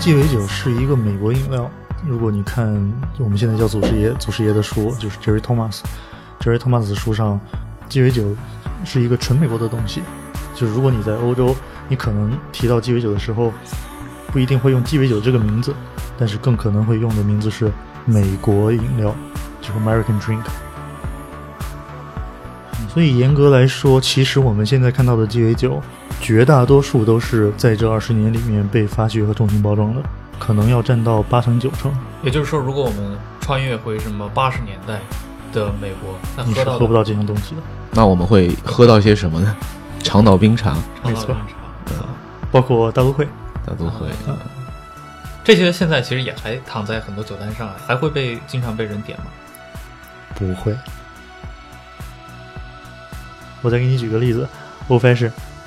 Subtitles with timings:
[0.00, 1.68] 鸡尾酒是一个美国饮料。
[2.06, 2.68] 如果你看
[3.18, 7.38] 我们现在叫祖师爷，祖师爷的书就是 Jerry Thomas，Jerry Thomas 的书上，
[7.88, 8.24] 鸡尾酒
[8.84, 10.00] 是一个纯美国的东西。
[10.54, 11.54] 就是如果你在欧洲，
[11.88, 13.52] 你可能提到鸡尾酒的时候，
[14.28, 15.74] 不一定会用鸡尾酒这个名字，
[16.16, 17.70] 但是更可能会用的名字是
[18.04, 19.14] 美国饮料，
[19.60, 20.44] 就是 American drink。
[22.88, 25.82] 所以严格来说，其实我们现在看到的鸡尾酒，
[26.20, 30.02] 绝大多数都是在这二十年里面被发掘和重新包装的，
[30.38, 31.92] 可能要占到八成九成。
[32.22, 35.00] 也就是说，如果我们穿越回什么八十年代
[35.52, 39.56] 的美国，那你是喝到喝不到这些东西的，那我们会喝到些什么呢？
[40.02, 41.34] 长岛冰茶，没错。
[42.50, 43.26] 包括大都会。
[43.66, 44.08] 大都会。
[45.44, 49.26] 这些现在其实也还躺在很多酒单上，还会被经常被人点吗？
[50.34, 50.76] 不会。
[53.62, 54.46] 我再给你举个例子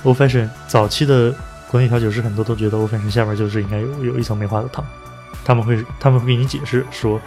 [0.04, 1.34] o fashion 早期的
[1.70, 4.84] 国内调酒师很多都觉得 o Fashion 下边就是应该有有一层梅花的糖，
[5.46, 7.20] 他们会他们会给你解释说，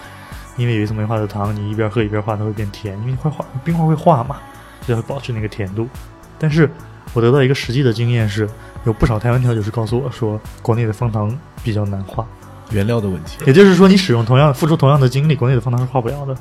[0.56, 4.36] 因为有一层梅花的糖，你一边喝一边化，它会变甜，因为会化冰块会化嘛，
[4.86, 5.89] 就会保持那个甜度。
[6.39, 6.69] 但是
[7.14, 8.47] 我得到一个实际的经验是，
[8.84, 12.27] 有不少台湾调酒师告诉我说，国内的方糖比较难化，
[12.70, 13.38] 原料的问题。
[13.47, 16.36] 也就是说，你使用同样付出同样的精力，国内的方糖是化不了的。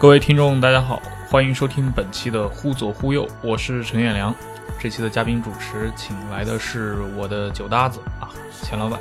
[0.00, 4.34] 各位听众，大家好，欢迎收听本期的《忽左忽右》，我是陈彦良。
[4.80, 8.98] 这期的嘉宾主持请来的是我的酒搭子啊，钱老板。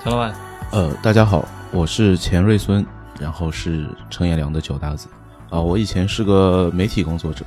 [0.00, 0.32] 钱老板，
[0.70, 2.86] 呃，大家好，我是钱瑞孙，
[3.18, 5.08] 然后是陈彦良的酒搭子。
[5.50, 7.44] 啊、我以前是个媒体工作者，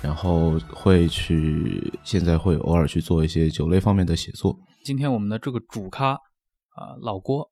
[0.00, 4.58] 然后会去，现在会偶尔去做一些酒类方面的写作。
[4.86, 7.50] 今天我们的这个主咖啊、老郭，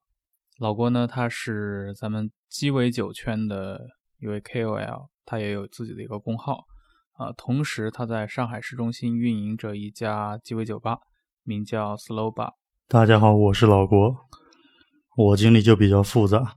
[0.59, 3.79] 老郭呢，他是咱们鸡尾酒圈的
[4.21, 6.67] 一位 KOL，他也有自己的一个公号
[7.15, 10.99] 啊、同时他在上海市中心运营着一家鸡尾酒吧，
[11.43, 12.53] 名叫 Slow Bar。
[12.87, 14.17] 大家好，我是老郭。
[15.17, 16.57] 我经历就比较复杂，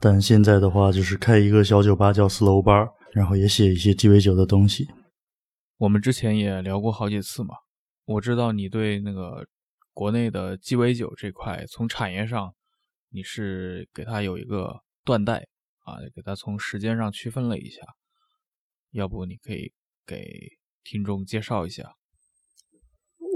[0.00, 4.88] 但现在的话就是开一个小酒吧叫 Slow Bar，然后也写一些鸡尾酒的东西。
[5.78, 7.54] 我们之前也聊过好几次嘛，
[8.04, 9.44] 我知道你对那个
[9.92, 12.52] 国内的鸡尾酒这块，从产业上
[13.10, 15.46] 你是给它有一个断代
[15.84, 17.80] 啊，给它从时间上区分了一下，
[18.90, 19.72] 要不你可以
[20.04, 20.24] 给
[20.82, 21.94] 听众介绍一下？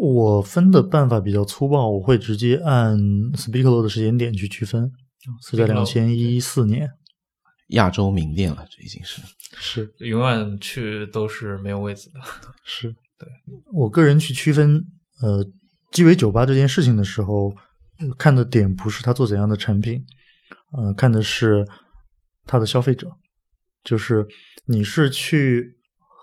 [0.00, 2.98] 我分的办法比较粗暴，我会直接按
[3.32, 4.92] Speaklo 的时间点去区分，
[5.42, 6.90] 是在两千一四年。
[7.72, 9.20] 亚洲名店了，这已经是。
[9.58, 12.20] 是永远去都是没有位子的。
[12.64, 13.28] 是，对
[13.74, 14.82] 我个人去区分
[15.20, 15.44] 呃
[15.90, 17.54] 鸡尾酒吧这件事情的时候，
[17.98, 20.02] 呃看的点不是他做怎样的产品，
[20.72, 21.66] 呃，看的是
[22.48, 23.06] 他的消费者，
[23.84, 24.26] 就是
[24.64, 25.76] 你是去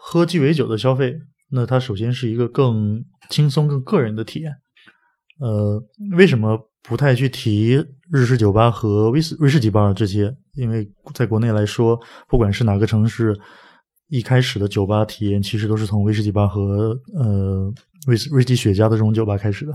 [0.03, 1.17] 喝鸡尾酒的消费，
[1.51, 4.51] 那它首先是一个更轻松、更个人的体验。
[5.39, 5.81] 呃，
[6.17, 7.75] 为什么不太去提
[8.11, 10.35] 日式酒吧和威士威士忌吧这些？
[10.53, 13.37] 因为在国内来说，不管是哪个城市，
[14.07, 17.73] 一开始的酒吧体验其实都是从威士忌吧和呃
[18.07, 19.73] 威士威士忌雪茄的这种酒吧开始的，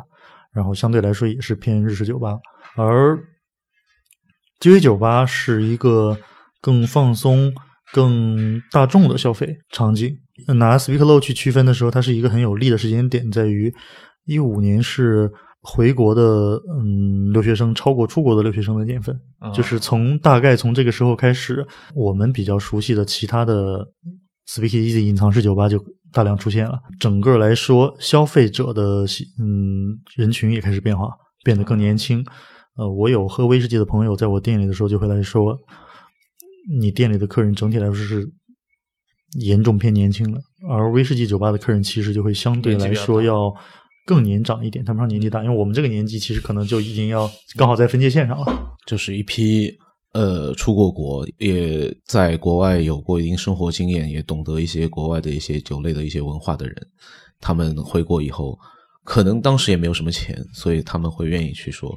[0.53, 2.39] 然后相对来说也是偏日式酒吧，
[2.77, 3.19] 而
[4.59, 6.17] 鸡尾酒吧是一个
[6.61, 7.53] 更放松、
[7.93, 10.17] 更大众的消费场景。
[10.55, 13.73] 拿 Speaklow 去区分的时候，它是一个很有利的时间点，在于
[14.25, 15.31] 一五年是
[15.61, 23.87] 回国的嗯留学生超过出国的留学生的年份，啊就是从大概从这个时候开始，我们比较熟悉的其他的
[24.49, 25.79] Speakeasy 隐藏式酒吧就
[26.11, 26.79] 大量出现了。
[26.99, 31.11] 整个来说，消费者的喜嗯人群也开始变化，
[31.45, 32.25] 变得更年轻。
[32.77, 35.55] 呃，我有喝威士忌的朋友在我店里的时候就会来说，
[36.69, 38.29] 你店里的客人整体来说是
[39.39, 43.55] 严重偏年轻了，而威士忌酒吧的客人其实就会相对来说要
[44.05, 48.77] 更年长一点，谈不上年纪大，因为我们这个年纪其实可能就已经要刚好在分界线上了。
[48.87, 49.73] 就是一批
[50.15, 56.75] 呃出过国，也在国外有过一定生活经验，也懂得一些国外的一些酒类的一些文化的人，
[57.41, 58.59] 他们回国以后，
[59.05, 61.97] 可能当时也没有什么钱，所以他们会愿意去说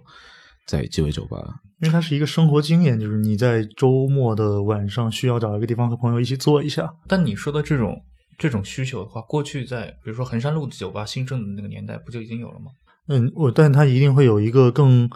[0.67, 1.37] 在鸡尾酒吧。
[1.83, 6.89] 因为它是一个生活经验，就是你在周末的晚上需要找一个地方和朋友一起坐一下。
[7.09, 8.01] 但你说的这种
[8.37, 12.71] 这种需求的话，过去在比如说衡山路的酒吧兴盛的那个年代，不就已经有了吗？
[13.09, 15.09] 嗯，我但它一定会有一个更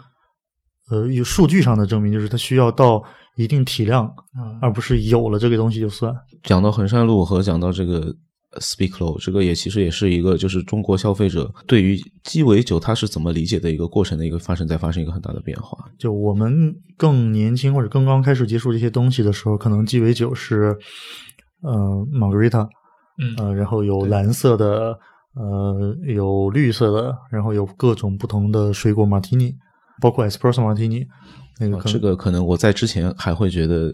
[0.90, 3.02] 呃有数据上的证明，就是它需要到
[3.36, 4.04] 一定体量，
[4.38, 6.14] 嗯而不是有了这个东西就算。
[6.42, 8.14] 讲到衡山路和讲到这个
[8.60, 15.76] Speak Low，这个也其实也是一个就是中国消费者对于鸡尾酒它是怎么理解的一个过程的一个发生在发生一个很大的变化。
[15.98, 20.76] 就我们更年轻或者刚刚开始接触这些东西的时候，可能鸡尾酒是
[21.62, 21.72] 呃
[22.12, 22.68] Margarita，
[23.18, 24.98] 嗯呃，然后有蓝色的，
[25.34, 29.54] 呃，有绿色的，然后有各种不同的水果马提尼，
[30.00, 31.06] 包括 Espresso 马提尼。
[31.60, 33.92] 那个这个可能我在之前还会觉得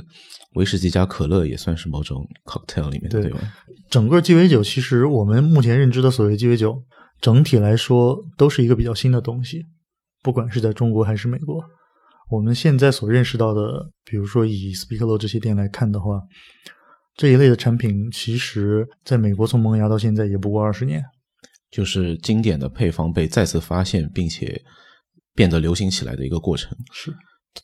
[0.55, 3.39] 威士忌加可乐也算是某种 cocktail 里面对吧？
[3.91, 6.83] 整个鸡尾酒，其实我们目前认知的所谓鸡尾酒，
[7.21, 9.63] 整体来说都是一个比较新的东西，
[10.23, 11.65] 不管是在中国还是美国。
[12.31, 16.21] 我们现在所认识到的，比如说以 Speak Low 这些店来看的话，
[17.17, 21.03] 这一类的产品，其实在美国从萌芽到现在也不过二十年。
[21.71, 24.61] 就是经典的配方被再次发现，并且
[25.35, 26.77] 变得流行起来的一个过程。
[26.93, 27.15] 是，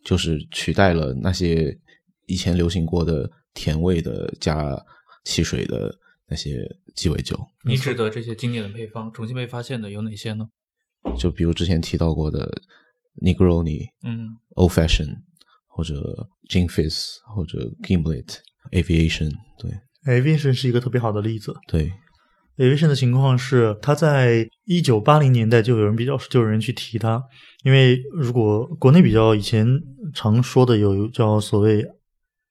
[0.04, 1.78] 就是取代了那些
[2.26, 4.76] 以前流行过的甜味的加
[5.24, 5.94] 汽水的
[6.28, 6.64] 那些
[6.94, 7.38] 鸡尾酒。
[7.64, 10.48] 你指的这些经典的配方重新被发现的有哪些呢？
[11.18, 12.50] 就比如之前提到过的
[13.22, 15.16] Negroni、嗯 Old Fashion，
[15.66, 18.36] 或者 Gin Fizz，或者 Gimlet、
[18.70, 19.72] Aviation，对
[20.04, 21.54] Aviation 是一个特别好的例子。
[21.66, 21.90] 对，
[22.60, 27.22] Aviation 的情况是，它在一九八零年代就有人比较就有人去提它，
[27.64, 29.66] 因为如果国内比较以前
[30.12, 31.82] 常说的有叫所谓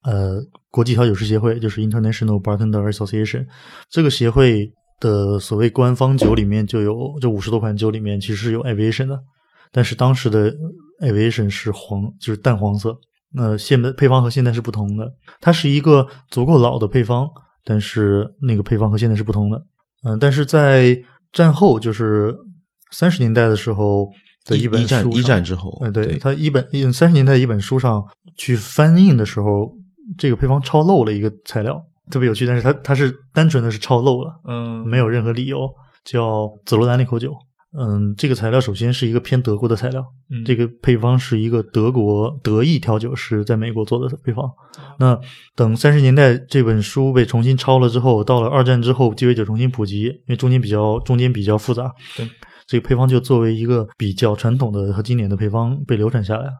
[0.02, 3.46] 呃国际调酒师协会，就是 International Bartender Association
[3.88, 9.22] 这个协会的所谓官方酒里面就有这五十多款酒里面其实是有 Aviation 的，
[9.70, 10.52] 但是当时的
[11.02, 12.98] Aviation 是黄就是淡黄色，
[13.32, 15.08] 那现的配方和现在是不同的，
[15.40, 17.30] 它是一个足够老的配方，
[17.64, 19.64] 但是那个配方和现在是不同的。
[20.02, 20.96] 嗯，但是在
[21.32, 22.34] 战后，就是
[22.90, 24.08] 三十年代的时候
[24.44, 28.02] 的一本书上一战一战之后呃，对，对他一本三十年代一本书上
[28.36, 29.70] 去翻印的时候，
[30.18, 31.80] 这个配方抄漏了一个材料，
[32.10, 35.68] 特别有趣，但是它它是单纯的是抄漏了，嗯，没有任何理由，
[36.04, 37.34] 叫紫罗兰那口酒。
[37.78, 44.50] 嗯，这个材料首先是一个偏德国的材料，嗯这个配方是一个德国德意调酒师在美国做的配方。
[44.98, 45.16] 那
[45.54, 52.28] 等三十年代这本书被重新抄了之后，到了二战之后，鸡尾酒重新普及，因为中间比较中间比较复杂，对，
[52.66, 56.52] 这个配方就作为一个比较传统的和经典的配方被流传下来了。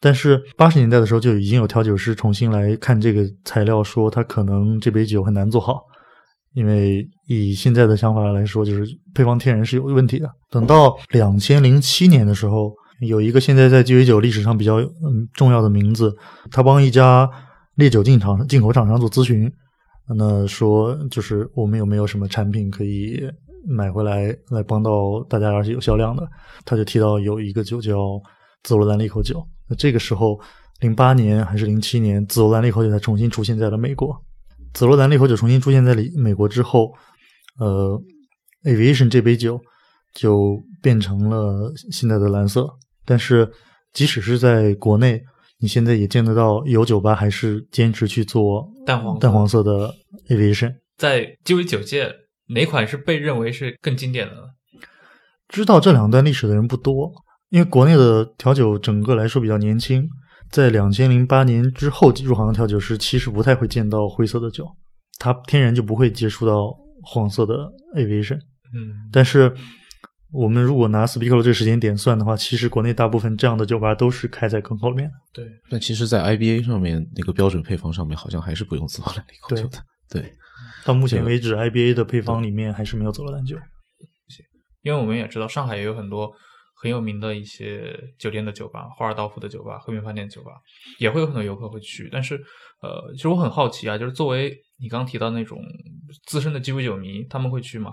[0.00, 5.80] 但是八十年代的时候，就已经有调酒师重新来看这个材料，说它可能这杯酒很难做好，
[6.54, 10.30] 因为以现在的想法来说，就是配方天然是有问题的。
[10.50, 16.14] 等到两千零七年的时候，有一个现在在鸡尾酒历史上比较嗯重要的名字，
[16.50, 17.28] 他帮一家
[17.76, 19.50] 烈酒进厂进口厂商做咨询，
[20.16, 23.22] 那说就是我们有没有什么产品可以
[23.66, 26.28] 买回来来帮到大家，而且有销量的，
[26.64, 28.20] 他就提到有一个酒叫
[28.62, 29.42] 紫罗兰利口酒。
[29.68, 30.38] 那这个时候，
[30.80, 34.14] 零八年还是零七年，紫罗兰利口酒才重新出现在了美国。
[34.72, 36.92] 紫罗兰利口酒重新出现在里美国之后，
[37.58, 38.00] 呃
[38.64, 39.60] ，Aviation 这杯酒
[40.14, 42.68] 就变成了现在的蓝色。
[43.04, 43.50] 但是，
[43.92, 45.22] 即使是在国内，
[45.58, 49.92] 你现在也见得到有酒吧还是坚持去做淡黄淡黄色的
[50.28, 50.74] Aviation。
[50.96, 52.10] 在鸡尾酒界
[52.48, 54.40] 哪款是被认为是更经典的呢？
[55.48, 57.12] 知道这两段历史的人不多，
[57.50, 60.08] 因为国内的调酒整个来说比较年轻，
[60.52, 64.68] 在两千零八年之后入行的调酒师其实不太会见到灰色的酒，
[65.18, 67.54] 他天然就不会接触到黄色的
[67.96, 68.36] Aviation。
[68.74, 69.52] 嗯，但是
[70.30, 75.14] 我们如果拿 Speak Low 这个时间点算的话，其实国内大部分这样的酒吧都是开在更后面的。
[75.32, 79.78] 对，但其实，在 IBA 上面那个标准配方上面，好像还是不用紫罗兰利口酒的。
[80.08, 80.32] 对，
[80.84, 83.56] 到目前为止，IBA 的配方里面还是没有紫罗兰酒。
[84.82, 86.30] 因为我们也知道上海也有很多
[86.82, 90.50] 很有名的一些酒店的酒吧，华尔道夫的酒吧、和平饭店酒吧，
[90.98, 92.08] 也会有很多游客会去。
[92.10, 92.34] 但是，
[92.82, 95.58] 呃，其实我很好奇啊，就是作为你刚刚提到那种
[96.26, 97.92] 资深的鸡尾酒迷，他们会去吗？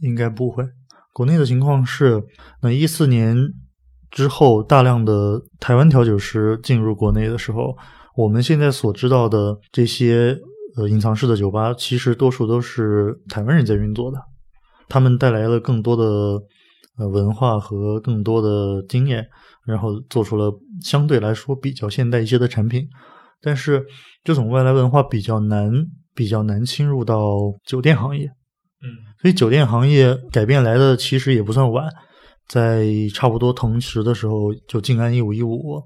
[0.00, 0.64] 应该不会。
[1.12, 2.24] 国内的情况是，
[2.62, 3.36] 那一四年
[4.10, 7.76] 之后，大量的台湾调酒师进入国内的时候，
[8.16, 10.34] 我们现在所知道的这些
[10.76, 14.18] 呃隐藏式的酒吧，其实多数都是台湾人在运作的，
[14.88, 16.42] 他们带来了更多的
[17.02, 19.26] 呃文化和更多的经验，
[19.66, 22.88] 然后做出了相对来说比较现代一些的产品。
[23.40, 23.84] 但是
[24.22, 25.72] 这种外来文化比较难，
[26.14, 28.26] 比较难侵入到酒店行业。
[28.26, 28.86] 嗯
[29.20, 31.88] 所以酒店行业改变来的其实也不算晚，
[32.48, 35.80] 在差不多同时的时候，就静安一五一五，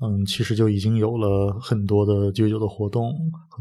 [0.00, 3.12] 嗯，其实就已经有了很多的鸡尾酒的活动，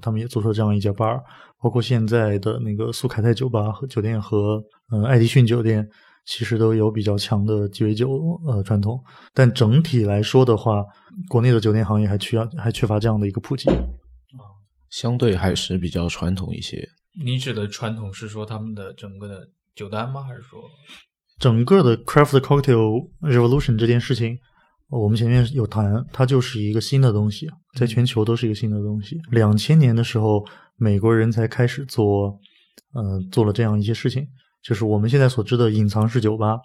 [0.01, 1.19] 他们也做出了这样一家 bar，
[1.59, 5.88] 包括现在的那个苏凯泰酒吧和酒店和嗯爱迪逊酒店，
[6.25, 9.01] 其实都有比较强的鸡尾酒呃传统，
[9.34, 10.84] 但整体来说的话，
[11.29, 13.70] 国内的酒店行业还缺还缺乏这样的一个普及。
[14.89, 16.88] 相对还是比较传统一些。
[17.24, 20.24] 你指的传统是说他们的整个的酒单吗？
[20.24, 20.60] 还是说
[21.38, 24.38] 整个的 craft cocktail revolution 这件事情，
[24.88, 29.20] 我们前面有谈，它就是一个新的东西，在全球都是一个新的东西。
[29.32, 30.46] 两千年的时候，
[30.77, 32.39] 美国人才开始做，
[32.94, 34.25] 呃，做了这样一些事情，
[34.65, 36.57] 就是我们现在所知的隐藏式酒吧。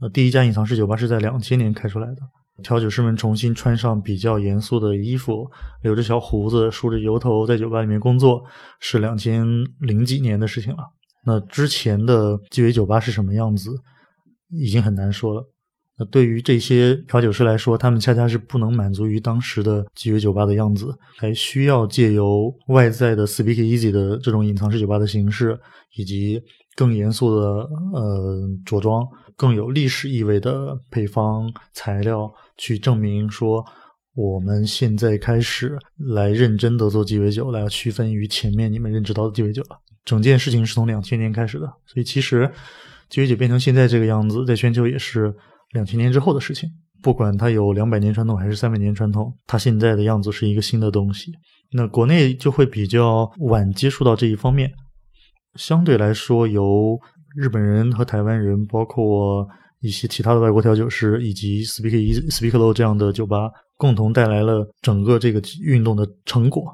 [0.00, 2.16] 呃，第一家隐藏式酒吧是在两千年开出来的。
[2.62, 5.48] 调酒师们重新穿上比较严肃的衣服，
[5.82, 8.42] 留着小胡子，梳着油头，在酒吧里面工作，
[8.80, 9.46] 是两千
[9.80, 10.84] 零几年的事情了。
[11.24, 13.70] 那之前的鸡尾酒吧是什么样子，
[14.50, 15.44] 已经很难说了。
[15.96, 25.58] 那对于这些调酒师来说，他们恰恰是不能满足于当时的鸡尾酒吧的样子，还需要借由外在的 Speak Easy 的这种隐藏式酒吧的形式，
[25.96, 26.40] 以及
[26.76, 27.46] 更严肃的
[27.92, 29.06] 呃着装。
[29.36, 33.64] 更有历史意味的配方材料，去证明说，
[34.14, 35.76] 我们现在开始
[36.14, 39.80] 来认真的做鸡尾酒，来区分于前面你们认知到的鸡尾酒了。
[40.04, 42.48] 整件事情是从两千年开始的，所以其实
[43.08, 45.34] 鸡尾酒变成现在这个样子，在全球也是
[45.72, 46.70] 两千年之后的事情。
[47.02, 51.32] 不管它有两百年传统还是三百年传统，它现在的样子是一个新的东西。
[51.72, 54.70] 那国内就会比较晚接触到这一方面，
[55.56, 56.98] 相对来说由。
[57.36, 59.44] 日本人和台湾人，包括
[59.80, 66.64] 一些其他的外国调酒师，以及 Speak Easy、Speak Low 这样的酒吧，共同带来了整个这个运动的成果。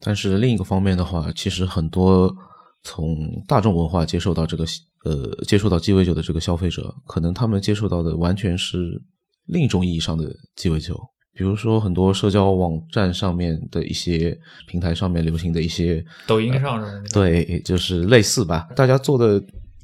[0.00, 2.34] 但是另一个方面的话，其实很多
[2.82, 3.14] 从
[3.46, 4.64] 大众文化接受到这个
[5.04, 9.02] 呃接受到鸡尾酒的这个消费者，可能他们接受到的完全是
[9.44, 10.98] 另一种意义上的鸡尾酒。
[11.32, 19.42] 比如说很多社交网站上面的一些平台上面流行的一些抖音上的对，就是类似吧，大家做的。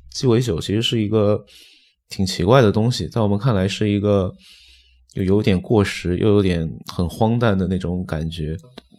[0.08, 1.44] 鸡尾酒其实是一个
[2.08, 4.32] 挺奇怪的东西，在我们看来是一个
[5.12, 8.56] 又有点过时又有点很荒诞的那种感觉。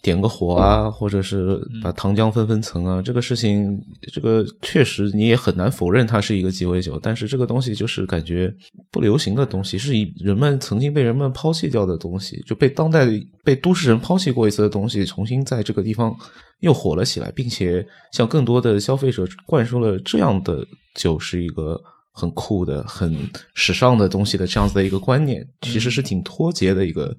[0.08, 3.78] 点个火啊，或者是把糖浆分分层啊，这个事情，
[4.14, 6.98] 这个确实你也很难否认它是一个鸡尾酒。
[7.04, 8.50] 但是这个东西就是感觉
[8.90, 13.06] 不流行的东西，是以人们曾经被人们抛弃掉的东西，就被当代
[13.44, 16.16] 被都市人抛弃过一次的东西，重新在这个地方
[16.62, 21.78] 又火了起来，并且向更多的消费者灌输了这样的酒是一个
[22.14, 23.14] 很酷的、很
[23.56, 27.14] 时尚的东西的这样子的一个观念，其实是挺脱节的一个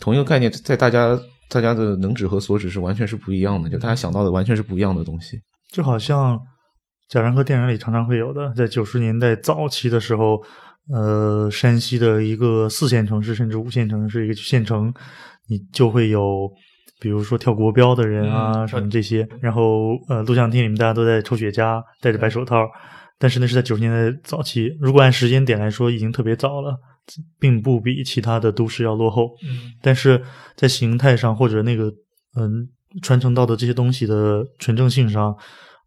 [0.00, 1.20] 同一个概念，在大家。
[1.50, 5.38] 大家的能指和所指是完全是不一样的，就大家想到的完全是不一样的东西。
[5.72, 6.40] 就好像
[7.08, 10.40] 贾樟柯电影里常常会有的，在九十年代早期的时候，
[10.92, 14.94] 呃，山西的一个四线城市甚至五线城市一个县城，
[15.48, 16.48] 你就会有，
[17.00, 22.64] 比如说跳国标的人啊什么这些，然后呃，录像厅里面大家都在抽雪茄，戴着白手套，
[23.20, 26.76] 但是那是在九十年代早期，如果按时间点来说，已经特别早了。
[27.40, 30.22] 并不比其他的都市要落后，嗯，但是
[30.54, 31.92] 在形态上或者那个
[32.36, 32.68] 嗯
[33.02, 35.34] 传承到的这些东西的纯正性上，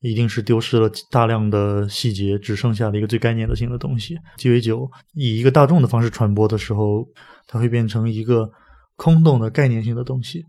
[0.01, 4.17] 一定是丢失了大量的细节，只剩下了一个最概念的性的东西。
[4.35, 7.07] 鸡尾酒以一个大众的方式传播的时候，
[7.47, 8.51] 它会变成一个
[8.97, 10.43] 空洞的概念性的东西，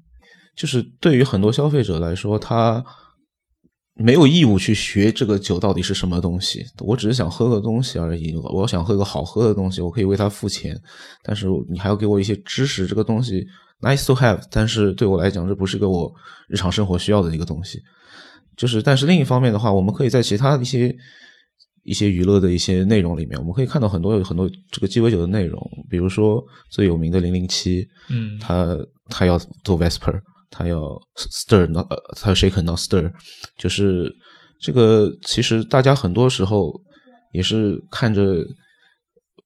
[0.57, 2.85] 就是对于很多消费者来说，他。
[3.97, 8.35] 没有义务去学这个酒到底是什么东西，我只是想喝个东西而已。
[8.37, 10.77] 我想喝个好喝的东西，我可以为它付钱，
[11.23, 12.89] 但是你还要给我一些知识。
[12.89, 13.47] 这个东西
[13.81, 16.13] nice to have，但是对我来讲，这不是个我
[16.49, 17.81] 日常生活需要的一个东西。
[18.57, 20.93] 就是，但是另一方面的话，我们可以在其他的一些
[21.85, 28.77] 一些娱乐的一些内容里面，我们可以看到很多有很多这个鸡尾酒的内容，比如说最有名的零零七，嗯，他
[29.09, 30.21] 他要做 Vesper。
[30.57, 30.79] 他要
[31.17, 31.85] stir not，
[32.21, 33.11] 他要 shake not stir，
[33.59, 34.09] 就是
[34.61, 35.11] 这个。
[35.23, 36.73] 其实大家很多时候
[37.33, 38.23] 也是看着，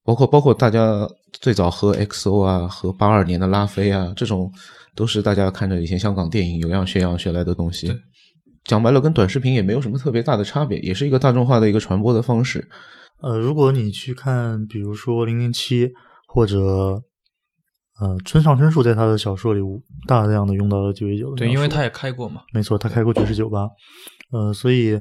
[0.04, 1.08] 包括包括大家
[1.40, 4.52] 最早喝 XO 啊，喝八二年的拉菲啊，这种
[4.94, 7.90] 都是大家看着以前香港电影有样学样学来的东西。
[8.64, 12.68] 讲白了，跟短视频也没有什么特别大的差别，也是一个大众化的一个传播的方式。
[13.22, 15.90] 呃，如果你去看，比如说零零七
[16.26, 17.02] 或者。
[18.00, 19.60] 呃，村上春树在他的小说里
[20.06, 21.34] 大量的用到了鸡尾酒。
[21.34, 22.42] 对，因为他也开过嘛。
[22.52, 23.68] 没错，他开过爵士酒吧。
[24.30, 24.92] 呃，所以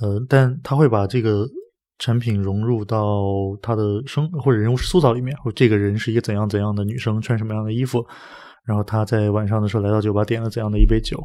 [0.00, 1.44] 呃，但他会把这个
[1.98, 3.24] 产品融入到
[3.60, 8.06] 他的生或者人物塑造里面，或这个人是一个怎样怎样的女生，穿什么样的衣服，
[8.64, 11.18] 然后他在晚上的时候来到酒吧点了怎样的一杯酒。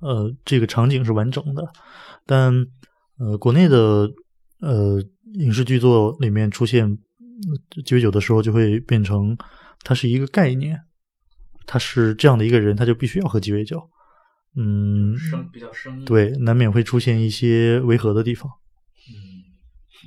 [0.00, 1.62] 呃，这个场景是完整的，
[2.24, 2.50] 但
[3.18, 4.08] 呃，国内的
[4.62, 4.98] 呃
[5.34, 6.96] 影视剧作里面出现
[7.84, 9.36] 鸡尾酒的时候，就会变成。
[9.82, 10.80] 它是一个概念，
[11.66, 13.80] 他是这样的一个人，他就必须要喝鸡尾酒。
[14.56, 18.50] 嗯，生比较生对，难免会出现一些违和的地方。
[19.08, 19.14] 嗯，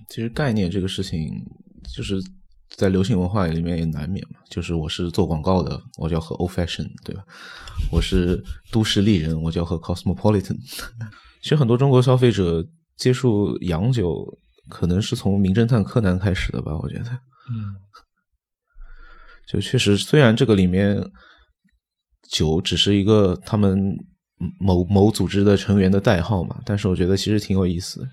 [0.10, 1.30] 其实概念这个事情，
[1.96, 2.22] 就是
[2.70, 4.40] 在流行文化里面也难免嘛。
[4.50, 7.24] 就是我是做广告的，我就要喝 old fashion，对吧？
[7.92, 10.58] 我是都市丽人，我就要喝 cosmopolitan。
[11.42, 12.66] 其实很多中国消费者
[12.98, 14.26] 接触洋酒，
[14.70, 16.78] 可能是从《名侦探柯南》开始的吧？
[16.78, 17.10] 我觉得，
[17.50, 17.76] 嗯，
[19.48, 21.04] 就确实，虽然这个里面
[22.30, 23.78] 酒只是一个他们
[24.60, 28.08] 某某组织的成员的代号嘛，但是我觉得其实挺有意思的，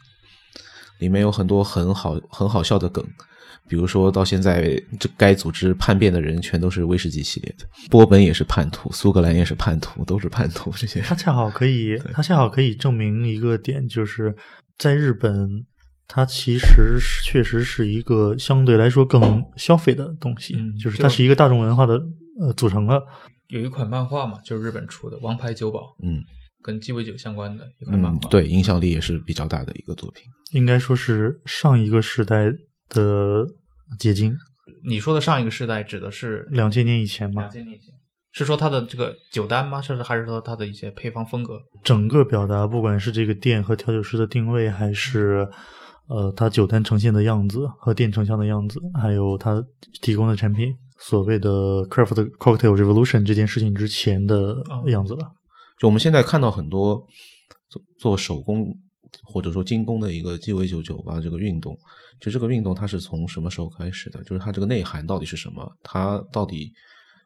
[0.99, 3.05] 里面有很多很好很好笑的梗。
[3.69, 4.63] 比如说到现在，
[4.99, 10.73] 这该组织叛变的人全都是威士忌系列的，波本也是叛徒，苏格兰也是叛徒，都是叛徒。
[10.77, 14.35] 这些他恰好可以，他恰好可以证明一个点，就是
[14.77, 15.65] 在日本，
[16.12, 21.95] 它其实是确实是一个相对来说更消费的东西，嗯就是它是一个大众文化的
[22.40, 23.00] 呃组成了。
[23.47, 26.21] 有一款漫画嘛，就是日本出的《王牌酒保》，嗯
[26.62, 30.25] 跟鸡尾酒相关的一款漫画。，嗯对，影响力也是比较大的一个作品。
[30.52, 32.52] 应该说是上一个时代
[32.88, 33.47] 的
[33.99, 34.37] 结晶，
[34.85, 37.95] 你说的上一个时代指的是两千年以前吗两，千年以前，
[38.33, 39.81] 是说它的这个酒单吗？
[39.81, 41.61] 甚至还是说它的一些配方风格？
[41.85, 45.49] 整个表达，不管是这个店和调酒师的定位，还是
[46.11, 49.64] 呃它酒单呈现的样子和店成像的样子，还有它
[50.02, 51.49] 提供的产品，所谓的
[51.88, 55.31] craft cocktail revolution 这件事情之前的样子吧。
[55.79, 57.00] 就我们现在看到很多
[57.69, 58.67] 做做手工
[59.23, 61.79] 或者说精工的一个鸡尾酒酒吧这个运动，
[62.19, 64.23] 其实这个运动它是从什么时候开始的？
[64.25, 65.67] 就是它这个内涵到底是什么？
[65.83, 66.73] 它到底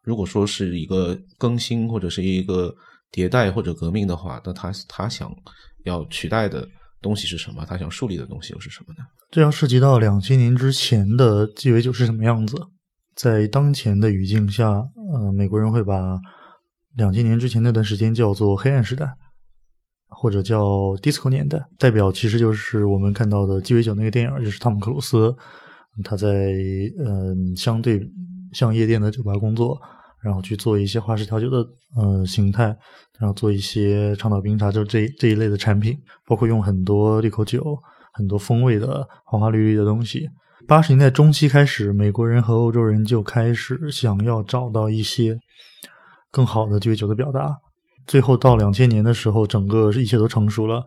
[0.02, 2.74] 如果说是一个更新或者是一个
[3.10, 5.34] 迭代或者革命的话，那它它想
[5.84, 6.68] 要取代的
[7.04, 7.64] 东西是什么？
[7.68, 9.04] 他想树立的东西又是什么呢？
[9.30, 12.56] 这要涉及到两千年之前的鸡尾酒是什么样子。
[13.14, 16.18] 在当前的语境下，呃，美国人会把
[16.96, 19.06] 两千年之前那段时间叫做黑暗时代，
[20.08, 20.64] 或者叫
[20.96, 25.32] disco 年代，代表其实就是我们看到的鸡尾酒那个电影，就是汤姆克鲁斯，
[26.02, 26.28] 他在
[26.98, 28.00] 嗯、相对
[28.52, 29.80] 像夜店的酒吧工作，
[30.24, 31.58] 然后去做一些花式调酒的
[31.96, 32.64] 呃形态，
[33.18, 35.94] 然后做一些长岛冰茶，就这这一类的产品，
[36.26, 37.78] 包括用很多利口酒、
[38.14, 40.26] 很多风味的花花绿绿的东西。
[40.66, 45.38] 八十年代中期开始，美国人和欧洲人就开始想要找到一些
[46.30, 47.54] 更好的鸡尾酒的表达。
[48.06, 50.82] 最后到两千年的时候，整个一切都成熟了。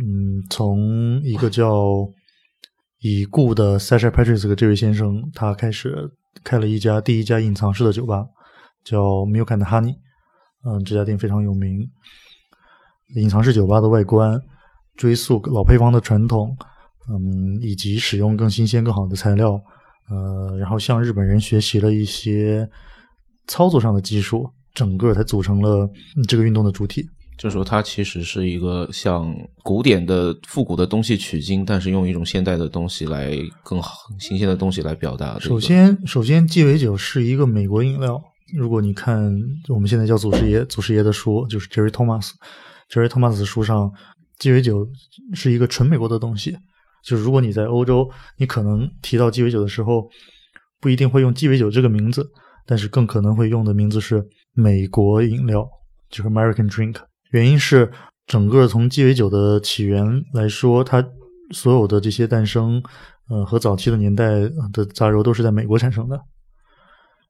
[0.00, 2.08] 嗯，从一个叫
[3.00, 6.10] 已故的 Sasha Patrick 这位先生，他开始
[6.44, 8.24] 开了一家第一家隐藏式的酒吧，
[8.88, 9.96] 叫 Milk and Honey。
[10.64, 11.88] 嗯，这家店非常有名。
[13.16, 14.38] 隐藏式酒吧的外观
[14.96, 16.56] 追溯老配方的传统，
[17.08, 19.58] 嗯，以及使用更新鲜、更好的材料，
[20.10, 22.68] 呃，然后向日本人学习了一些
[23.46, 27.08] 操作上的技术，整个才组成了嗯这个运动的主体。
[27.38, 35.38] 就是说，它其实是一个向古典的复古的东西取经，但是用一种现代的东西来更好、新鲜的东西来表达。
[35.38, 38.20] 首先，首先鸡尾酒是一个美国饮料。
[38.56, 39.32] 如果你看
[39.68, 43.92] 我们现在叫祖师爷，祖师爷的书，就是 Jerry Thomas，Jerry Thomas 的书上，
[44.38, 44.88] 鸡尾酒
[45.34, 46.56] 是一个纯美国的东西。
[47.04, 50.08] 就是如果你在欧洲，你可能提到鸡尾酒的时候，
[50.80, 52.28] 不一定会用鸡尾酒这个名字，
[52.66, 55.66] 但是更可能会用的名字是美国饮料，
[56.10, 56.96] 就是 American Drink。
[57.30, 57.90] 原因是
[58.26, 61.04] 整个从鸡尾酒的起源来说，它
[61.52, 62.82] 所有的这些诞生，
[63.28, 64.40] 呃，和早期的年代
[64.72, 66.20] 的杂糅都是在美国产生的。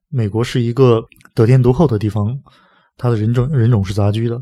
[0.09, 2.39] 美国是一个得天独厚的地方，
[2.97, 4.41] 它的人种人种是杂居的，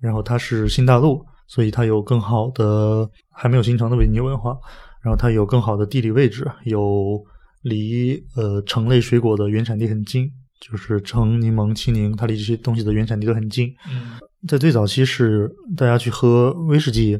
[0.00, 4.56] 然后它是新大陆，所以它有更好的还没有形成的维尼文化，
[5.02, 7.22] 然后它有更好的地理位置，有
[7.62, 13.74] 离呃橙类水果的原产地很近，就是橙、柠檬、青柠，它离这些东西的原产地都很近。
[13.88, 17.18] 嗯在最早期是大家去喝威士忌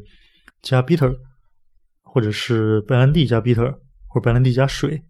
[0.61, 1.13] 加 bitter，
[2.01, 3.69] 或者是白兰地加 bitter，
[4.07, 5.01] 或者白兰地加水，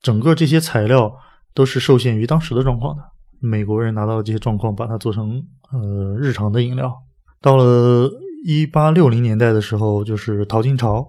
[0.00, 1.12] 整个这些材料
[1.54, 3.02] 都是受限于当时的状况的。
[3.40, 6.92] 美国人拿到了这些状况，把它做成呃日常的饮料。
[7.40, 8.10] 到了
[8.44, 11.06] 一八六零年代的时候，就是淘金潮，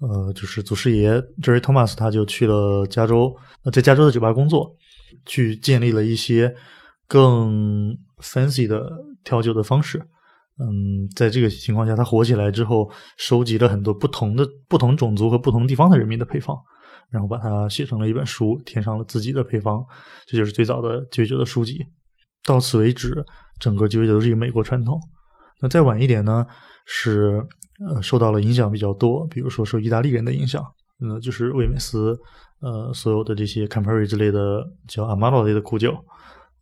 [0.00, 4.74] 呃，就是祖师爷 Jerry Thomas 他就去了加州，呃，在加州的酒吧工作，
[5.26, 6.54] 去建立了一些
[7.06, 8.90] 更 fancy 的
[9.22, 9.98] 调酒的方式。
[10.58, 16.56] 嗯，在这个情况下，他火起来之后，收集了很多不同的不同种族和不同地方的人民的配方，
[17.10, 19.84] 然后把它写成了一本书，填上了自己的配方，
[20.26, 21.84] 这就是最早的鸡尾酒的书籍。
[22.44, 23.24] 到此为止，
[23.58, 25.00] 整个鸡尾酒都是一个美国传统。
[25.60, 26.46] 那再晚一点呢，
[26.86, 27.44] 是
[27.86, 30.64] 呃受到了影响比较多，比如说受意大利人的影响，
[31.00, 32.18] 呃，就是威美斯，
[32.60, 35.94] 呃，所有的这些 Campari 之类的叫 Amaro 类的苦酒，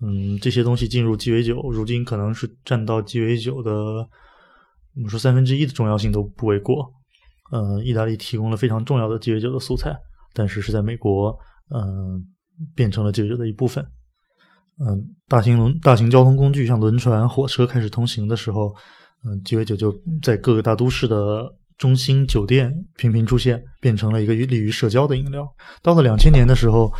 [0.00, 6.92] 嗯，这些东西进入鸡尾酒，如今可能是占到鸡尾酒的，我们说三分之一的重要性都不为过。
[7.52, 9.96] 呃，意大利提供了非常重要的鸡尾酒的素材，
[10.38, 11.36] 但是是在美国，
[11.74, 12.24] 嗯、
[12.76, 13.84] 变成了鸡尾酒的一部分。
[14.78, 18.72] 嗯、大型轮大型交通工具像轮船、火车开始通行的时候，
[19.24, 25.44] 嗯，鸡尾酒就在各个大都市的中心酒店频频出现，变成了一个利于社交的饮料。
[25.82, 26.92] 到了两千年的时候，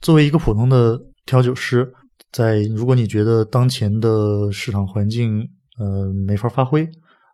[0.00, 1.92] 作为一个普通的调酒师，
[2.30, 5.40] 在如果你觉得当前的市场环境
[5.78, 6.88] 呃没法发挥，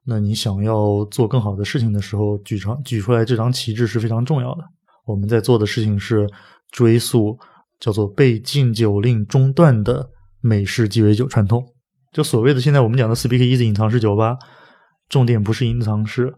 [0.07, 4.65] 那你想要做更好的事情的时候，举上举出来这张旗帜是非常重要的。
[5.11, 6.25] 我们在做的事情是
[6.71, 7.37] 追溯
[7.81, 10.09] 叫做被禁酒令中断的
[10.41, 11.65] 美式鸡尾酒传统。
[12.13, 14.37] 就所谓的现在我们讲的 Speak Easy 隐藏式酒吧，
[15.09, 16.33] 重点不是隐藏式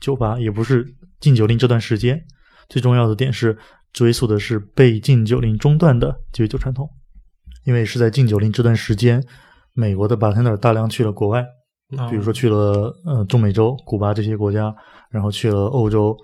[0.00, 0.86] 酒吧，也不是
[1.20, 2.18] 禁酒令这段时间，
[2.68, 3.56] 最重要的点是
[3.92, 6.88] 追溯的是被禁酒令中断的鸡尾酒传统。
[7.64, 9.22] 因为是在禁酒令这段时间，
[9.74, 11.44] 美国的 bartender 大量去了国外，
[12.10, 14.74] 比如说去了呃中美洲、古巴这些国家，
[15.10, 16.16] 然后去了欧洲。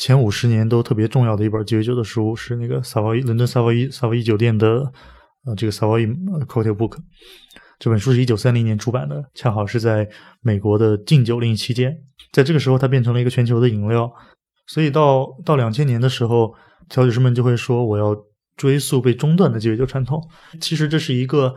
[0.00, 4.90] 前五十年都特别重要的一本鸡尾酒的书是那个萨沃伊伦敦萨沃伊萨沃伊酒店的
[5.44, 6.06] 呃这个萨沃伊
[6.46, 6.96] cocktail book。
[7.78, 10.08] 这本书是一九三零年出版的，恰好是在
[10.40, 11.94] 美国的禁酒令期间，
[12.32, 14.10] 在这个时候它变成了一个全球的饮料。
[14.66, 16.54] 所以到到两千年的时候，
[16.88, 18.16] 调酒师们就会说我要
[18.56, 20.26] 追溯被中断的鸡尾酒传统。
[20.62, 21.54] 其实这是一个。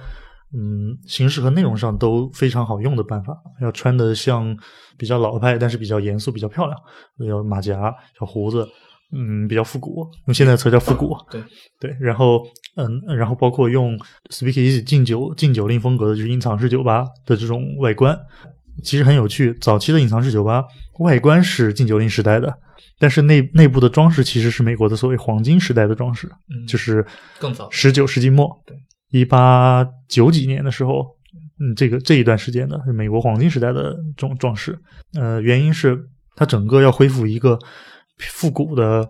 [0.56, 3.36] 嗯，形式和内容上都非常好用的办法。
[3.60, 4.56] 要穿的像
[4.98, 6.80] 比较老派，但是比较严肃、比较漂亮。
[7.28, 8.68] 要马甲、小胡子，
[9.12, 10.08] 嗯，比较复古。
[10.28, 11.18] 用现在词叫复古。
[11.32, 11.44] 对
[11.80, 12.44] 对，然后
[12.76, 13.98] 嗯，然后包括用
[14.30, 18.16] Speakeasy 禁酒禁酒令风格的，就是隐藏式酒吧的这种外观，
[18.84, 19.56] 其实很有趣。
[19.60, 20.63] 早期的隐藏式酒吧
[21.00, 22.56] 外观是禁酒令时代的，
[23.00, 26.30] 但是内内部的装饰其实是美国的所谓黄金时代的装饰，
[26.68, 27.04] 就是
[27.39, 28.48] 更早十九世纪末。
[28.68, 28.78] 对。
[29.13, 31.06] 一八九几年的时候，
[31.60, 34.76] 嗯，这个这一段时间的美国黄金时代的这种装饰，
[35.13, 36.04] 呃，原因是
[36.36, 37.60] 它整个要恢复一个
[38.17, 39.08] 复古的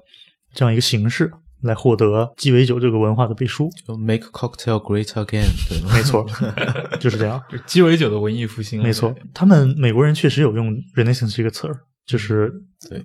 [0.54, 3.70] 这样一个形式，来获得鸡尾酒这个文化的背书。
[3.88, 6.26] 就 Make cocktail great again， 对，没错，
[7.00, 7.42] 就是这样。
[7.66, 9.16] 鸡尾酒的文艺复兴，没错。
[9.34, 12.52] 他们美国人确实有用 Renaissance 这个词儿，就是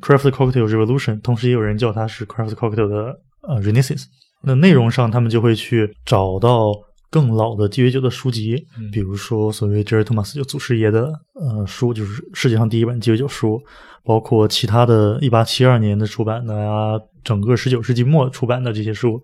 [0.01, 4.07] Craft cocktail revolution，同时也有人叫它是 Craft cocktail 的呃 Renaissance。
[4.43, 6.73] 那内容上，他们就会去找到。
[7.11, 13.61] 更老的鸡尾酒的书籍，比如说所谓 Jerry Thomas 就祖师爷的呃书，就是世界上第一本鸡尾酒书，
[14.05, 19.23] 包括其他的1872年的出版的啊，整个19世纪末出版的这些书，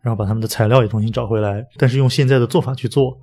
[0.00, 3.18] 然后把他们的材料也重新找回来，但是用现在的做法去做，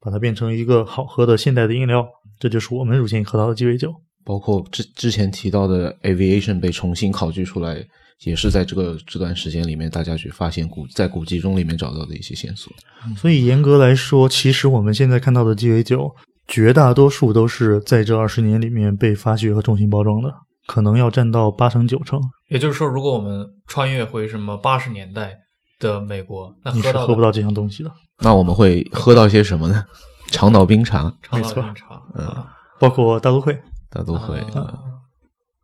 [0.00, 2.06] 把它变成一个好喝的现代的饮料，
[2.38, 3.92] 这就是我们如今喝到的鸡尾酒。
[4.24, 7.84] 包括之之前提到的 Aviation 被重新考据出来。
[8.24, 12.72] 也是在这个这段时间里面，大家去发现古在古籍中里面找到的一些线索。
[13.16, 16.14] 所以严格来说，其实我们现在看到的鸡尾酒，
[16.46, 20.32] 绝大多数都是在这二十年里面被发掘和重新包装的，
[20.66, 22.20] 可能要占到八成九成。
[22.48, 25.36] 也就是说，如果我们穿越回什么八十年代
[25.80, 27.90] 的美国，那你是喝不到这样东西的。
[28.20, 29.84] 那我们会喝到些什么呢？
[30.28, 32.44] 长岛冰茶，长岛冰茶，嗯，
[32.78, 33.58] 包括大都会，
[33.90, 34.38] 大都会。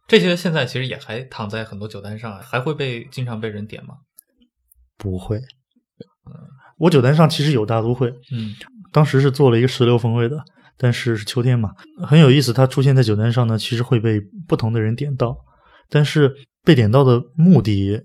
[0.09, 3.95] 这些现在其实也还躺在很多酒单上，还会被经常被人点吗？
[4.97, 5.37] 不会。
[5.37, 6.33] 嗯，
[6.79, 8.55] 我酒单上其实有大都会，嗯，
[8.91, 10.43] 当时是做了一个石榴风味的，
[10.79, 11.75] 但是是秋天嘛，
[12.07, 12.55] 很有意思。
[12.55, 14.19] 它出现在酒单上呢，其实会被
[14.49, 15.37] 不同的人点到，
[15.91, 18.01] 但是被点到的目的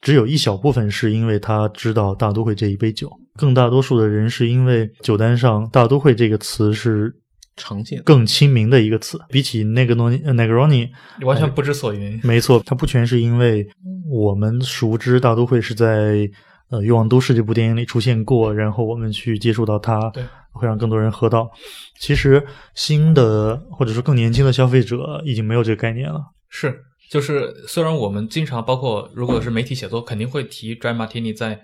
[0.00, 7.19] 只有一小部分是因为他知道大都会这一杯酒，更大多数的人是因为酒单上大都会这个词是。
[7.60, 10.88] 常见、更亲民的一个词，比起那个诺那个 Ronnie，
[11.22, 12.18] 完全不知所云。
[12.24, 13.66] 没错，它不全是因为
[14.10, 16.28] 我们熟知大都会是在
[16.70, 20.10] 呃《欲望都市》这部电影里出现过，然后我们去接触到它，
[20.52, 21.50] 会让更多人喝到。
[21.98, 22.42] 其实
[22.74, 26.20] 新的或者说更年轻的消费者已经没有这个概念了。
[26.48, 31.60] 是，就是虽然我们经常包括如果是媒体写作，肯定会提 Dry Martini 在。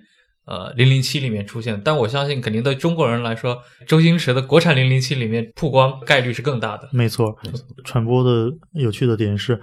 [0.46, 6.88] 呃，零零七里面出现，但我相信肯定对中国人来说，周星驰的国产零零七里面曝光概率是更大的。
[6.92, 7.36] 没错，
[7.84, 9.60] 传播的有趣的点是，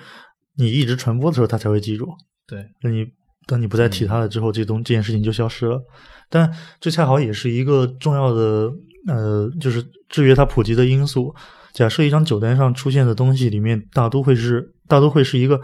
[0.58, 2.10] 你一直传播的时候，他才会记住。
[2.46, 3.06] 对，那你
[3.48, 5.82] 当你不再提他了之后，这东这件事情就消失了。
[6.30, 8.70] 但这恰好也是一个重要的
[9.08, 11.34] 呃，就是制约它普及的因素。
[11.72, 15.62] 假设一张酒单上出现的东西里面大都会是大都会是一个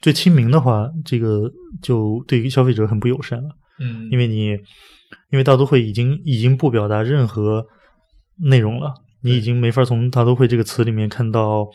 [0.00, 3.50] 最亲民的话，这个就对于消费者很不友善了。
[3.80, 4.50] 嗯，因为你，
[5.30, 7.66] 因为大都会已经已经不表达任何
[8.48, 11.66] 内容了，你已经没法从大都会这个词里面看到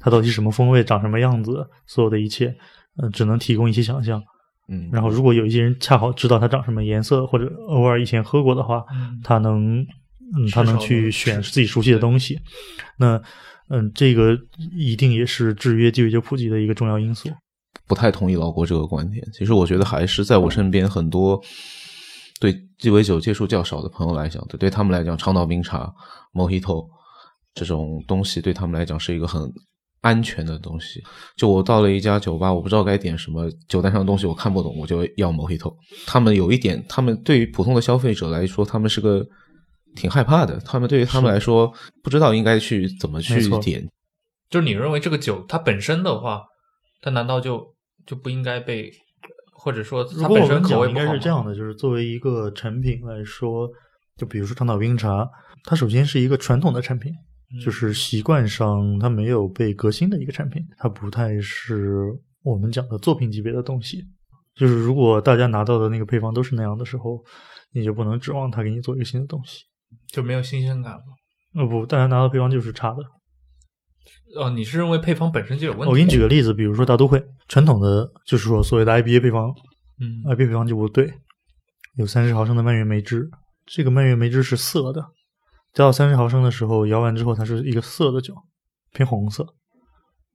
[0.00, 2.54] 它到底是什么风味、长什么样子，所有的一切，
[3.02, 4.22] 嗯，只能提供一些想象。
[4.68, 8.84] 嗯，然后如果有一些人恰好知道它长什么颜色，或者偶尔以前喝过的话，
[9.24, 9.80] 他能，
[10.36, 12.38] 嗯，他能去选自己熟悉的东西。
[12.98, 13.20] 那，
[13.68, 14.38] 嗯，这个
[14.76, 17.28] 一定也是制约鸡尾酒普及的一个重要因素。
[17.86, 19.26] 不太同意老郭这个观点。
[19.32, 21.40] 其实我觉得还是在我身边很多
[22.40, 25.92] 对鸡尾酒接触较少的朋友来讲，对对他们来讲，长岛冰茶、
[26.34, 26.86] Mojito
[27.54, 29.52] 这种东西对他们来讲是一个很
[30.00, 31.00] 安全的东西。
[31.36, 35.72] 就我到了一家酒吧，我不知道该点什么，酒单上的东西我看不懂，我就要 Mojito。
[36.06, 39.24] 他们有一点，他们对于普通的消费者来说，他们是个
[39.94, 40.58] 挺害怕的。
[40.64, 43.86] 他们对于他们来说，不知道应该去怎么去点。
[44.50, 46.42] 就是你认为这个酒它本身的话，
[47.00, 47.71] 它难道就
[48.06, 48.90] 就不应该被，
[49.52, 53.68] 或者说它本身口味不好吗该是这样的，就是作为一个产品来说，
[54.16, 55.28] 就比如说长岛冰茶，
[55.64, 57.12] 它首先是一个传统的产品，
[57.54, 62.06] 嗯就是习惯上它没有被革新的一个产品，它不太是
[62.42, 64.04] 我们讲的作品级别的东西。
[64.54, 67.24] 就是如果大家拿到的那个配方都是那样的时候，
[67.72, 69.64] 你就不能指望它给你做一个新的东西。
[70.08, 71.02] 就没有新鲜感了。
[71.54, 72.96] 呃不，大家拿到配方就是差的。
[74.36, 75.86] 哦，你是认为配方本身就有问题？
[75.88, 79.54] 我给你举个例子，比如说大都会传统的，就是说所谓的 IBA 配方，
[80.00, 81.12] 嗯 IBA 配方就不对，
[81.96, 83.30] 有三十毫升的蔓越莓汁，
[83.66, 85.02] 这个蔓越莓汁是涩的，
[85.72, 88.34] 加到三十毫升的时候，摇完之后它是一个涩的酒，
[88.92, 89.46] 偏红色，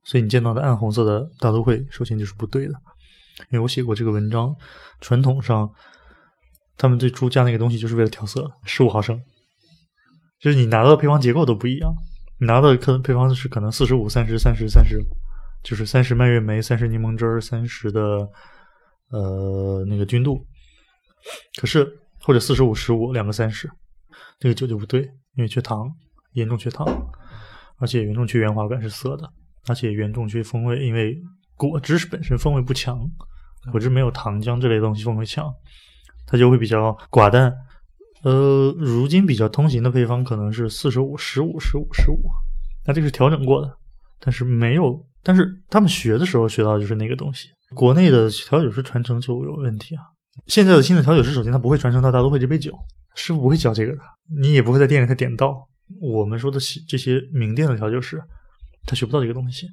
[0.03, 2.73] 所以你见到的暗红色的大都会，首先就是不对的，
[3.49, 4.55] 因为我写过这个文章，
[5.01, 5.71] 传统上
[6.77, 9.19] 他们最初加那个东西就是为了调色，十五毫升，
[10.39, 15.01] 就是你拿到的配方结构都不一样，你拿到的可能配方是可能四十五、三十、三十、三十，
[15.63, 18.29] 就是三十蔓越莓、三十柠檬汁儿、三十的
[19.09, 20.45] 呃那个菌度，
[21.59, 23.67] 可是或者四十五、十五两个三十，
[24.39, 25.01] 这个酒就不对，
[25.35, 25.91] 因为缺糖，
[26.33, 26.85] 严重缺糖，
[27.79, 29.27] 而且严重缺圆滑感是涩的，
[29.67, 31.19] 而且严重缺风味，因为
[31.55, 32.99] 果汁是本身风味不强，
[33.71, 35.51] 果汁没有糖浆这类东西风味强，
[36.27, 37.51] 它就会比较寡淡。
[38.23, 42.23] 呃，如今比较通行的配方可能是四十五、十五、十五、十五，
[42.85, 43.71] 那这个是调整过的，
[44.19, 47.49] 但是没有，但是他们学的时候学到的就是那个东西。
[47.75, 50.01] 国内的调酒师传承就有问题啊。
[50.47, 52.71] 现在的新的调酒师，首先他不会传承到大都会这杯酒，
[53.15, 53.99] 师傅不会教这个的，
[54.39, 55.67] 你也不会在店里他点到。
[56.01, 58.21] 我们说的这些名店的调酒师，
[58.85, 59.67] 他学不到这个东西，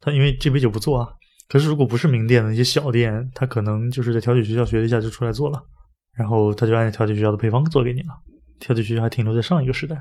[0.00, 1.08] 他因为这杯酒不做啊。
[1.48, 5.62] 可是如果不是名店的那些小店，他可能就是在调酒学校学了一下就出来做了，
[6.16, 8.08] 然后他就按照调酒学校的配方做给你了。
[8.58, 10.00] 调酒学校还停留在上一个时代，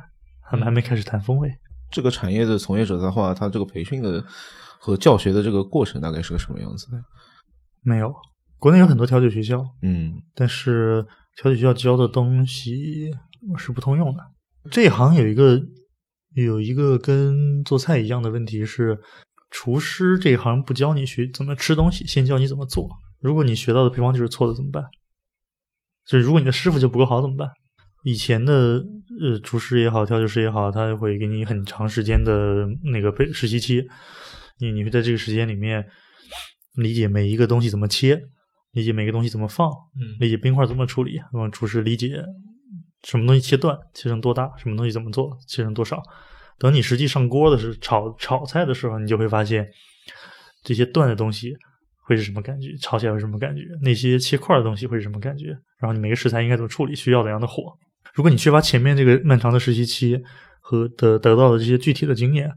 [0.50, 1.52] 他们还没开始谈风味。
[1.92, 4.24] 这个产业的从业者的话，他这个培训的
[4.80, 6.98] 和教学的这个过程大概是个什么样子的？
[7.84, 8.14] 没有，
[8.58, 13.12] 国内有很多调酒学校，嗯但是调酒学校教的东西
[13.58, 14.24] 是不通用的。
[14.72, 15.62] 这一行有一个
[16.34, 18.98] 有一个跟做菜一样的问题是，
[19.52, 22.90] 厨师这一行不教你学怎么吃东西，先教你怎么做。
[23.20, 24.84] 如果你学到的配方就是错的怎么办？
[26.08, 27.50] 就是如果你的师傅就不够好怎么办？
[28.04, 28.54] 以前的
[29.20, 33.84] 呃厨师也好，调酒师也好，他会给你很长时间的那个培实习期，
[34.60, 35.84] 你你会在这个时间里面
[36.76, 38.22] 理解每一个东西怎么切，
[38.74, 39.68] 理解每个东西怎么放，
[40.00, 42.24] 嗯理解冰块怎么处理，让厨师理解
[43.04, 46.00] 什么东西切断，切成多大，什么东西怎么做，切成多少。
[46.60, 49.68] 等你实际上锅的时候，炒炒菜的时候，你就会发现
[50.64, 51.54] 这些断的东西
[52.06, 55.48] 会是什么感觉，炒起来会是什么感觉，那些切块的东西会是什么感觉，
[55.80, 57.76] 然后你每个食材应该怎么处理，需要怎样的火。
[58.14, 60.22] 如果你缺乏前面这个漫长的实习期
[60.62, 62.50] 和得得到的这些具体的经验，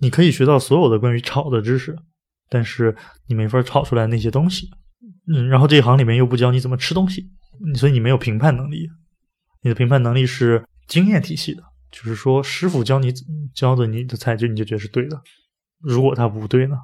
[0.00, 1.96] 你可以学到所有的关于炒的知识，
[2.48, 2.94] 但是
[3.28, 4.68] 你没法炒出来那些东西。
[5.32, 7.30] 嗯，然后这一行里面又不教你怎么吃东西，
[7.76, 8.88] 所以你没有评判能力。
[9.62, 13.12] 你的评判能力是经验体系的，就是说师傅教你
[13.54, 15.20] 教的你的菜，就你就觉得是对的。
[15.80, 16.76] 如果他不对呢？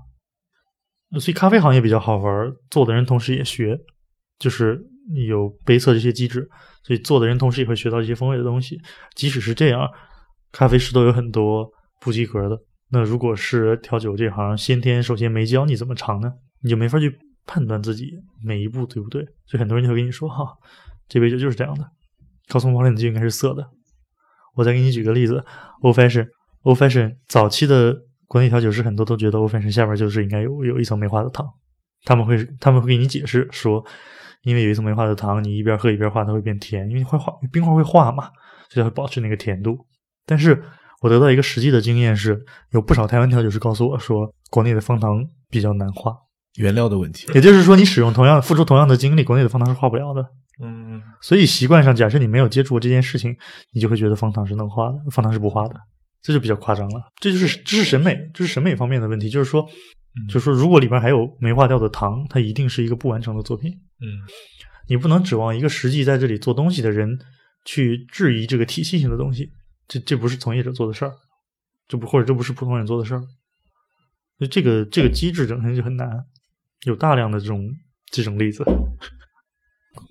[1.13, 3.79] 所以咖啡行业比较好玩，做的人同时也学，
[4.39, 4.79] 就是
[5.29, 6.49] 有杯测这些机制，
[6.83, 8.81] 所以做的人同时也会学到一些风味的东西。
[9.15, 9.89] 即使是这样，
[10.53, 12.59] 咖啡师都有很多不及格的。
[12.91, 17.17] 那如果是调酒这行，先天首先没教你怎么尝呢，你就没法去
[17.47, 18.13] 判断自己
[18.45, 19.23] 每一步对不对。
[19.47, 20.45] 所以很多人就会跟你说：“哈，
[21.09, 21.85] 这杯酒就是这样的，
[22.49, 23.65] 高松堡垒就应该是涩的。”
[24.55, 25.45] 我再给你举个例子
[25.83, 27.95] ，O Fashion，O Fashion 早期的
[28.27, 31.47] 国内调酒师很多都觉得 Old Fashion 下边就是应该有有一层梅花的糖，
[32.05, 33.85] 他们会他们会给你解释说，
[34.43, 38.25] 因为有一层梅花的糖，你一边喝一边化，它会变甜，因为会化冰块会化嘛，
[38.69, 39.87] 所以它会保持那个甜度。
[40.27, 40.63] 但是
[41.01, 46.17] 我得到一个实际的经验是，有不少台湾调酒师告诉我说，国内的方糖比较难化，
[46.59, 47.31] 原料的问题。
[47.35, 50.25] 也就是说，你使用同样付出同样的精力，国内的方糖是化不了的。
[50.59, 53.37] 嗯所以习惯上，假设你没有接触过这件事情，
[53.73, 55.75] 你就会觉得方糖是能化的，方糖是不化的，
[56.27, 57.01] 这就比较夸张了。
[57.21, 59.31] 这就是这是审美，这是审美方面的问题。
[59.31, 63.71] 就是说，嗯就是说，如果里边还有没化掉的糖，它一定是一个不完成的作品。
[63.71, 64.09] 嗯
[64.89, 67.17] 你不能指望一个实际在这里做东西的人
[67.65, 69.49] 去质疑这个体系性的东西，
[69.87, 71.13] 这这不是从业者做的事儿，
[71.87, 73.21] 这不或者这不是普通人做的事儿。
[74.39, 76.09] 所以这个这个机制整身就很难，
[76.87, 77.65] 有大量的这种
[78.11, 78.65] 这种例子。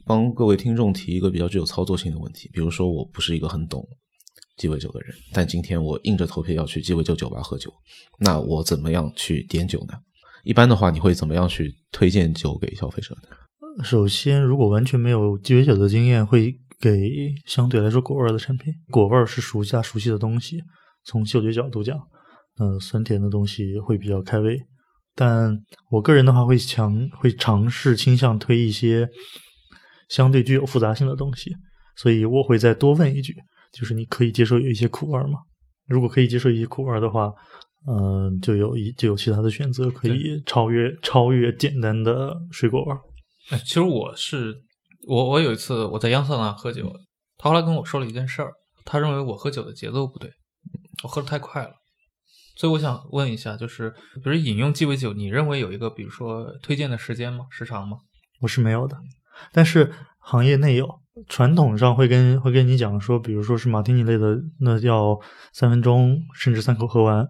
[0.06, 3.86] 帮各位听众提一个比较具有操作性的问题，比如说我不是一个很懂
[4.58, 7.72] 鸡尾酒的人，但今天我硬着头皮要去鸡尾酒酒吧喝酒，
[8.20, 9.94] 那我怎么样去点酒呢？
[10.44, 13.84] 一般的话，你会怎么样去推荐酒给消费者呢？
[13.84, 18.74] 首先，如果完全没有鸡尾酒的经验，会给相对来说果味的产品。
[18.90, 20.62] 果味是熟悉熟悉的东西，
[21.04, 21.98] 从嗅觉角度讲，
[22.58, 24.58] 呃，酸甜的东西会比较开胃。
[25.14, 25.52] 但
[25.90, 29.10] 我个人的话，会强会尝试倾向推一些
[30.08, 31.52] 相对具有复杂性的东西，
[31.98, 33.36] 所以我会再多问一句。
[33.78, 35.40] 就是你可以接受有一些苦味吗？
[35.88, 37.32] 如果可以接受一些苦味的话，
[37.88, 42.94] 嗯，就有一就有其他的选择可以超越超越简单的水果味。
[43.52, 44.56] 哎，其实我是
[45.08, 46.92] 我我有一次我在央色那喝酒，
[47.38, 48.52] 他后来跟我说了一件事儿，
[48.86, 50.32] 他认为我喝酒的节奏不对，
[51.04, 51.74] 我喝的太快了。
[52.58, 53.92] 所以我想问一下，就是
[54.24, 57.46] 比如饮用鸡尾酒，你认为有一个比如说推荐的时间吗？
[57.52, 57.98] 时长吗？
[58.40, 58.98] 我是没有的，
[59.52, 61.02] 但是行业内有。
[61.30, 65.18] 传统上会跟会跟你讲说，比如说是马提尼类的，那要
[65.54, 67.26] 三分钟甚至三口喝完，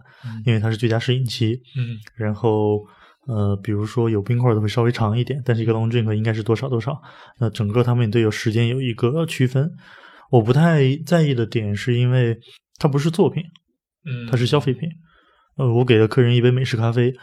[0.46, 1.62] 因为它是最佳适应期。
[1.78, 2.84] 嗯，然后
[3.28, 7.00] 呃，比如说有冰块的会稍微长一点，但是一个 long drink 应该是多少多少。
[7.40, 9.72] 那整个他们都有时间有一个区分。
[10.32, 12.36] 我不太在意的点是因为
[12.80, 13.44] 它不是作品，
[14.06, 14.90] 嗯，它是消费品。
[15.58, 17.14] 呃，我给了客人一杯美式咖啡，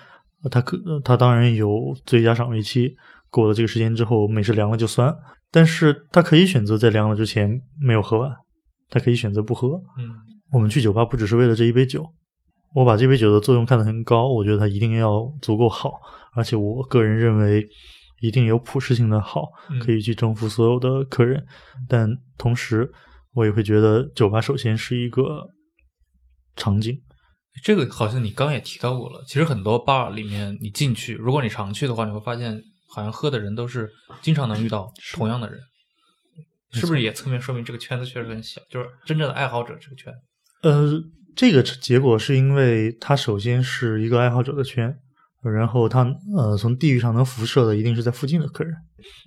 [0.48, 1.68] 它可它当然有
[2.06, 2.94] 最佳赏味期，
[3.32, 5.12] 过了这个时间之后，美式凉了就酸。
[5.50, 8.30] 但是他可以选择在凉了之前没有喝完，
[8.88, 9.68] 他可以选择不喝。
[9.98, 10.14] 嗯，
[10.50, 12.06] 我们去酒吧不只是为了这一杯酒，
[12.74, 15.92] 我把这杯酒的作用看得很高，我觉得它一定要足够好，
[16.34, 17.68] 而且我个人认为
[18.22, 19.48] 一定有普适性的好，
[19.84, 21.44] 可以去征服所有的客人。
[21.86, 22.90] 但同时，
[23.34, 25.50] 我也会觉得酒吧首先是一个
[26.56, 26.98] 场景。
[27.62, 32.62] 这个好像你刚也提到过了，其实很多 bar 里面你进去，如果你常去的话，你会发现。
[32.94, 35.58] 好像喝的人都是经常能遇到同样的人，
[36.72, 38.60] 是不是也侧面说明这个圈子确实很小？
[38.68, 40.12] 就是真正的爱好者这个圈。
[40.62, 41.02] 呃，
[41.34, 44.94] 这个结果是因为它首先是一个爱好者的圈，
[45.42, 46.04] 然后它
[46.36, 48.74] 呃从地域上能辐射的一定是在附近的客人。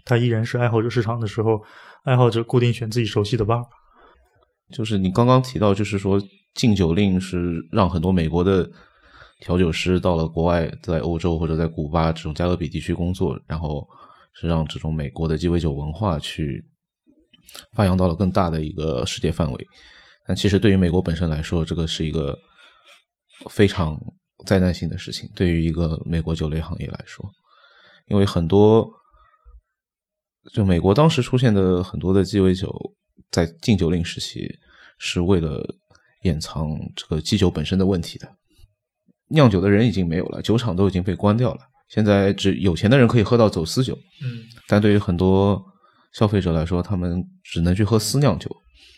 [0.06, 1.60] 它依然是爱好者市场的时候，
[2.04, 3.64] 爱好者固定选自己熟悉的吧。
[4.72, 6.22] 就是你刚刚提到，就是说
[6.54, 8.70] 禁酒令是让很多美国的。
[9.40, 13.88] 调酒师到了国外，在欧洲或者在古巴这种加勒比地区工作，然后
[14.34, 16.66] 是让这种美国的鸡尾酒文化去
[17.74, 19.68] 发扬到了更大的一个世界范围。
[20.28, 22.38] 但其实对于美国本身来说，这个是一个
[23.50, 24.00] 非常
[24.46, 25.30] 灾难性的事情。
[25.36, 27.30] 对于一个美国酒类行业来说，
[28.08, 28.90] 因为很多
[30.54, 32.74] 就美国当时出现的很多的鸡尾酒，
[33.30, 34.48] 在禁酒令时期
[34.98, 35.64] 是为了
[36.24, 38.28] 掩藏这个基酒本身的问题的。
[39.30, 41.60] 酿酒的人已经没有了，酒厂都已经被关掉了。
[41.88, 45.64] 现在只有钱的人可以喝到走私酒，嗯，但对于很多
[46.14, 48.50] 消费者来说，他们只能去喝私酿酒。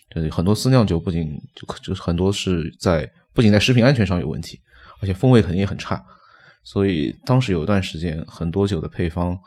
[0.10, 4.58] 就是很多私酿酒不仅就就是很多是在不仅在食品安全上有问题，
[5.02, 6.02] 而且风味肯定也很差。
[6.64, 9.38] 所以当时有一段时间，很多酒的配方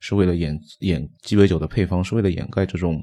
[0.00, 3.00] 是为了掩掩鸡尾酒的配方是为了掩盖这种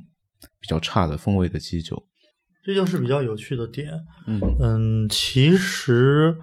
[0.60, 2.06] 比较差的风味的基酒。
[2.66, 3.90] 这就是比较有趣的点。
[4.28, 6.36] 嗯嗯，其实。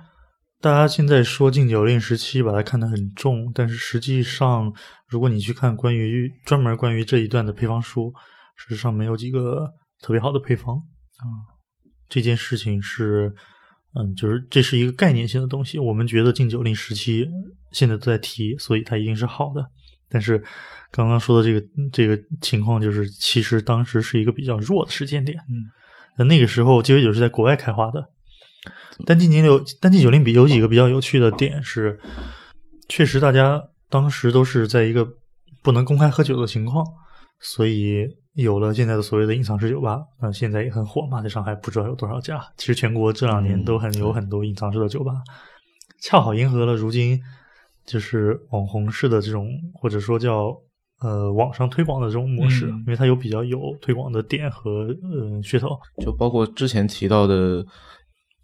[0.62, 4.72] 大家现在说禁酒令时期把它看得很重，但是实际上，
[5.08, 8.14] 如果你去看关于专门关于这一段的配方书，
[8.54, 9.68] 事实上没有几个
[10.00, 11.26] 特别好的配方啊。
[12.08, 13.34] 这件事情是，
[13.96, 15.80] 嗯，就是这是一个概念性的东西。
[15.80, 17.28] 我们觉得禁酒令时期
[17.72, 19.66] 现在都在提，所以它一定是好的。
[20.08, 20.40] 但是
[20.92, 25.36] 刚刚说的这个这个情况，就是其实当时是一个比较弱的时间点。
[25.48, 25.66] 嗯，
[26.18, 28.10] 那那个时候鸡尾酒是在国外开花的。
[29.04, 31.98] 但禁酒令，但禁酒令比有几个比较有趣的点是，
[32.88, 33.60] 确实大家
[33.90, 35.06] 当时都是在一个
[35.62, 36.86] 不能公开喝酒的情况，
[37.40, 39.98] 所以有了现在的所谓的隐藏式酒吧。
[40.20, 42.40] 那，现在也很火嘛，在上海不知道有多少家。
[42.56, 45.12] 其实全国这两年都很有很多隐藏式的酒吧，
[46.00, 47.20] 恰好迎合了如今
[47.84, 50.56] 就是网红式的这种，或者说叫
[51.00, 57.66] 呃网上推广的这种模式，因为它有比较有推广的点和呃噱头，就包括之前提到的。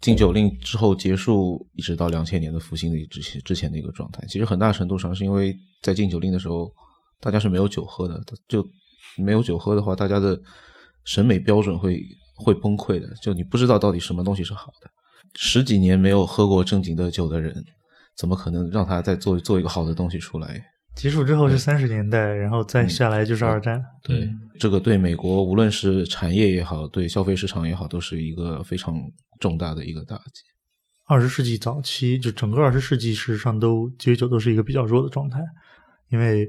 [0.01, 6.71] 禁酒令之后结束，一直到两千年的复兴的之前之前的一个状态，其实很大程度上是因为在禁酒令的时候，
[7.19, 8.65] 大家是没有酒喝的，就
[9.17, 10.39] 没有酒喝的话，大家的
[11.03, 12.01] 审美标准会
[12.35, 13.09] 会崩溃的。
[13.21, 14.89] 就你不知道到底什么东西是好的，
[15.35, 17.63] 十几年没有喝过正经的酒的人，
[18.15, 20.63] 怎么可能让他再做做一个好的东西出来？
[20.95, 23.81] 结束之后是三十年代，然后再下来就是二战。
[24.03, 24.29] 对，
[24.59, 28.95] 这个对美国无论是产业也好，对消费市场也好，都是一个非常
[29.39, 30.43] 重大的一个打击。
[31.05, 35.39] 二十世纪早期，就整个二十世纪，事实上都鸡尾酒都是一个比较弱的状态，
[36.09, 36.47] 因为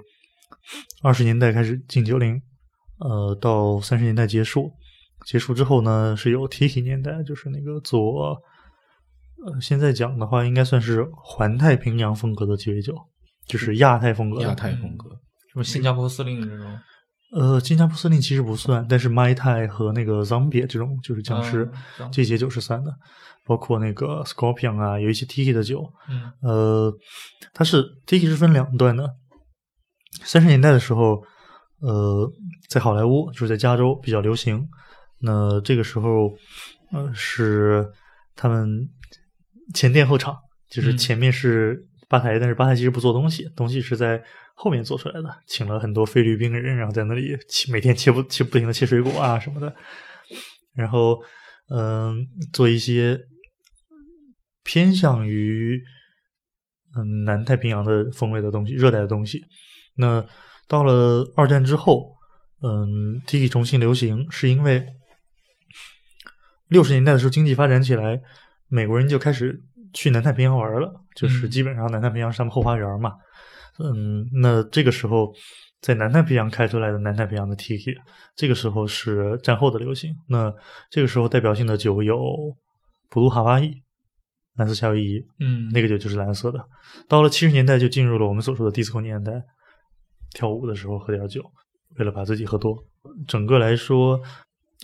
[1.02, 2.38] 二十年代开始禁酒令，
[2.98, 4.70] 呃，到三十年代结束，
[5.24, 8.36] 结束之后呢，是有 Tiki 年代，就是那个左，
[9.46, 12.94] 呃，现在讲的话，应该算是环太平洋风格的鸡尾酒，
[13.46, 14.42] 就是亚太风格。
[14.42, 15.08] 亚太风格，
[15.50, 16.78] 什么新加坡司令这种，
[17.32, 22.92] 呃，新加坡司令其实不算，但是 Tai 和那个 Zombie 这种就是僵尸、嗯这些酒是算的，
[23.44, 26.92] 包括那个 Scorpion 啊，有一些 Tiki 的酒，嗯呃，
[27.54, 29.08] 它是 Tiki 是分两段的。
[30.24, 31.22] 三十年代的时候，
[31.80, 32.28] 呃，
[32.68, 34.68] 在好莱坞就是在加州比较流行。
[35.20, 36.32] 那这个时候，
[36.92, 37.88] 呃，是
[38.34, 38.88] 他们
[39.72, 40.36] 前店后厂，
[40.68, 44.22] 就是嗯前面是吧台，但是吧台其实不做东西，东西是在
[44.54, 49.74] 后面做出来的，请了很多菲律宾人，然后在那里切，每天切不切不停的切水果啊什么的，
[50.74, 51.18] 然后
[51.72, 53.16] 嗯、做一些
[54.64, 55.80] 偏向于
[56.96, 59.40] 嗯南太平洋的风味的东西，热带的东西。
[59.94, 60.26] 那
[60.66, 62.12] 到了二战之后，
[62.62, 64.84] 嗯，Tiki 重新流行，是因为
[66.66, 68.20] 六十年代的时候经济发展起来，
[68.68, 73.12] 美国人就开始去南太平洋玩了，就是嗯基本上南太平洋是他们后花园嘛。
[73.78, 75.32] 嗯，那这个时候
[75.80, 77.96] 在南太平洋开出来的南太平洋的 Tiki，
[78.36, 80.14] 这个时候是战后的流行。
[80.28, 80.52] 那
[80.90, 82.18] 这个时候代表性的酒有
[83.08, 83.72] 普鲁哈瓦伊、
[84.56, 86.62] 蓝色夏威夷，嗯，那个酒就是蓝色的。
[87.08, 89.32] 到了七十年代，就进入了我们所说的 disco 年代，
[90.34, 91.42] 跳舞的时候喝点酒，
[91.96, 92.76] 为了把自己喝多。
[93.26, 94.20] 整个来说，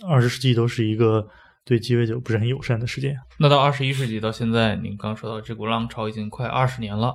[0.07, 1.27] 二十世纪都是一个
[1.67, 3.13] 对鸡尾酒不是很友善的事件。
[3.37, 7.13] 那到二十一世纪到现在，您刚说到这股浪潮已经快二十年了，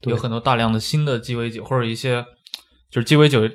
[0.00, 2.24] 有很多大量的新的鸡尾酒，或者一些
[2.90, 3.48] 就是鸡尾酒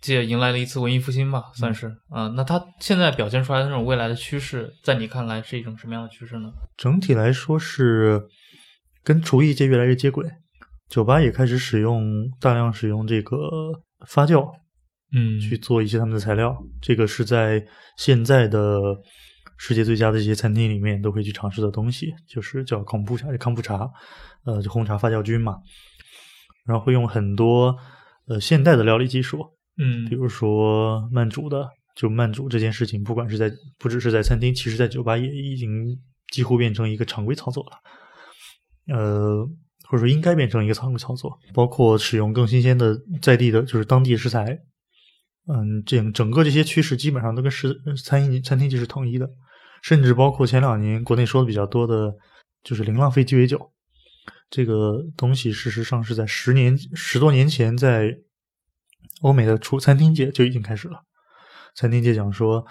[0.00, 6.50] 界迎来了一次文艺复兴吧，算是啊、那它现在表现出来的那种未来的趋势，在你看来是一种什么样的趋势呢？
[6.78, 8.22] 整体来说是
[9.04, 10.26] 跟厨艺界越来越接轨，
[10.88, 13.36] 酒吧也开始使用大量使用这个
[14.06, 14.48] 发酵
[15.12, 16.56] 嗯去做一些他们的材料。
[16.80, 17.62] 这个是在
[17.96, 18.80] 现在的
[19.58, 23.90] 世界最佳的一些餐厅里面都会去尝试的东西，就是叫康普茶，康普茶，
[24.44, 25.58] 呃，就红茶发酵菌嘛。
[26.64, 27.76] 然后会用很多
[28.26, 29.44] 呃现代的料理技术，
[29.78, 35.96] 嗯比如说慢煮的，就慢煮这件事情，不管是在不只是在餐厅，其实在酒吧也已经
[36.32, 38.96] 几乎变成一个常规操作了。
[38.96, 39.48] 呃，
[39.88, 44.58] 或者说应该变成一个常规操作，包括使用更新鲜的在地的，就是当地食材。
[45.48, 47.72] 嗯，这整个这些趋势基本上都跟食
[48.04, 49.30] 餐饮餐厅就是统一的，
[49.86, 52.12] 甚至包括前两年国内说的比较多的，
[52.64, 53.72] 就是零浪费鸡尾酒。
[54.50, 58.12] 这个东西事实上是在十年十多年前，在
[59.20, 61.04] 欧美的厨餐厅界就已经开始了。
[61.76, 62.66] 餐厅界讲说，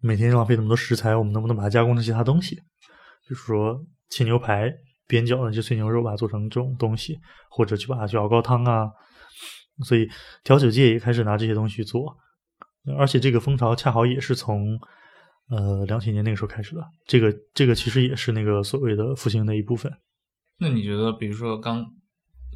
[0.00, 2.54] 每天浪费那么多食材，我们能不能把它加工成其他东西？
[2.54, 4.72] 比如说切牛排、
[5.08, 7.18] 边角的这碎牛肉，把它做成这种东西，
[7.50, 8.88] 或者去把它去熬高汤啊。
[9.84, 10.08] 所以
[10.44, 12.16] 调酒界也开始拿这些东西做，
[12.96, 14.78] 而且这个风潮恰好也是从
[15.50, 16.82] 呃两千年那个时候开始的。
[17.06, 19.92] 这个这个其实也是那个所谓的复兴的一部分。
[20.58, 21.84] 那你觉得，比如说刚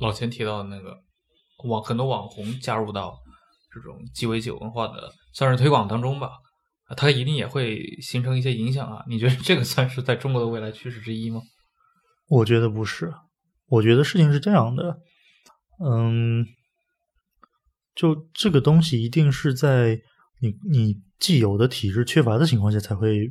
[0.01, 0.97] 老钱提到的那个
[1.65, 3.17] 网很多网红加入到
[3.73, 6.29] 这种鸡尾酒文化的算是推广当中吧，
[6.87, 9.03] 啊它一定也会形成一些影响啊。
[9.09, 11.41] 你觉得这个算是在中国的未来趋势之一吗？
[12.29, 13.13] 我觉得不是，
[13.67, 14.99] 我觉得事情是这样的，
[15.85, 16.45] 嗯，
[17.95, 20.01] 就这个东西一定是在
[20.41, 23.31] 你你既有的体质缺乏的情况下，才会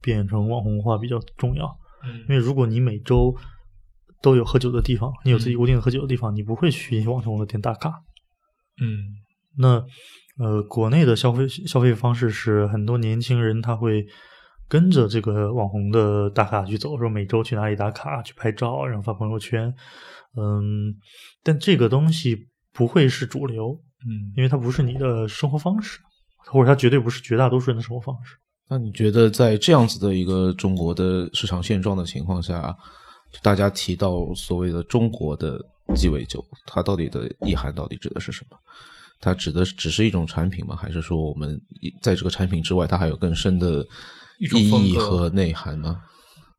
[0.00, 1.66] 变成网红文化比较重要。
[2.04, 3.36] 嗯因为如果你每周
[4.22, 7.90] 都有喝酒的地方，你有自己嗯固定的喝酒的地方，你不会去网红的店打卡。
[8.80, 9.16] 嗯
[9.58, 9.84] 那
[10.38, 14.06] 呃，国内的消费消费方式是很多年轻人他会
[14.68, 19.74] 跟着这个网红的打卡去走，说每周去哪里打卡，去拍照，然后发朋友圈。
[20.36, 20.94] 嗯，
[21.42, 26.00] 但这个东西不会是主流，嗯因为它不是你的生活方式，
[26.46, 28.36] 或者它绝对不是绝大多数人的生活方式。
[28.68, 32.76] 那你觉得在这样子的一个中国的市场现状的情况下，
[33.42, 35.60] 大家提到所谓的中国的
[35.94, 38.56] 鸡尾酒，它到底的意涵到底指的是什么？
[39.20, 40.74] 它指的只是一种产品吗？
[40.74, 41.60] 还是说我们
[42.02, 43.86] 在这个产品之外，它还有更深的
[44.40, 45.96] 一种意风格义和内涵呢？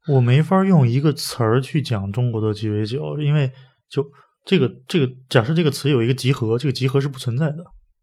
[0.08, 3.52] 我没法用一个词儿去讲中国的鸡尾酒，因为
[3.90, 4.06] 就
[4.46, 7.58] 这个这个假设这个词有一个集合，这个集合是不存在的。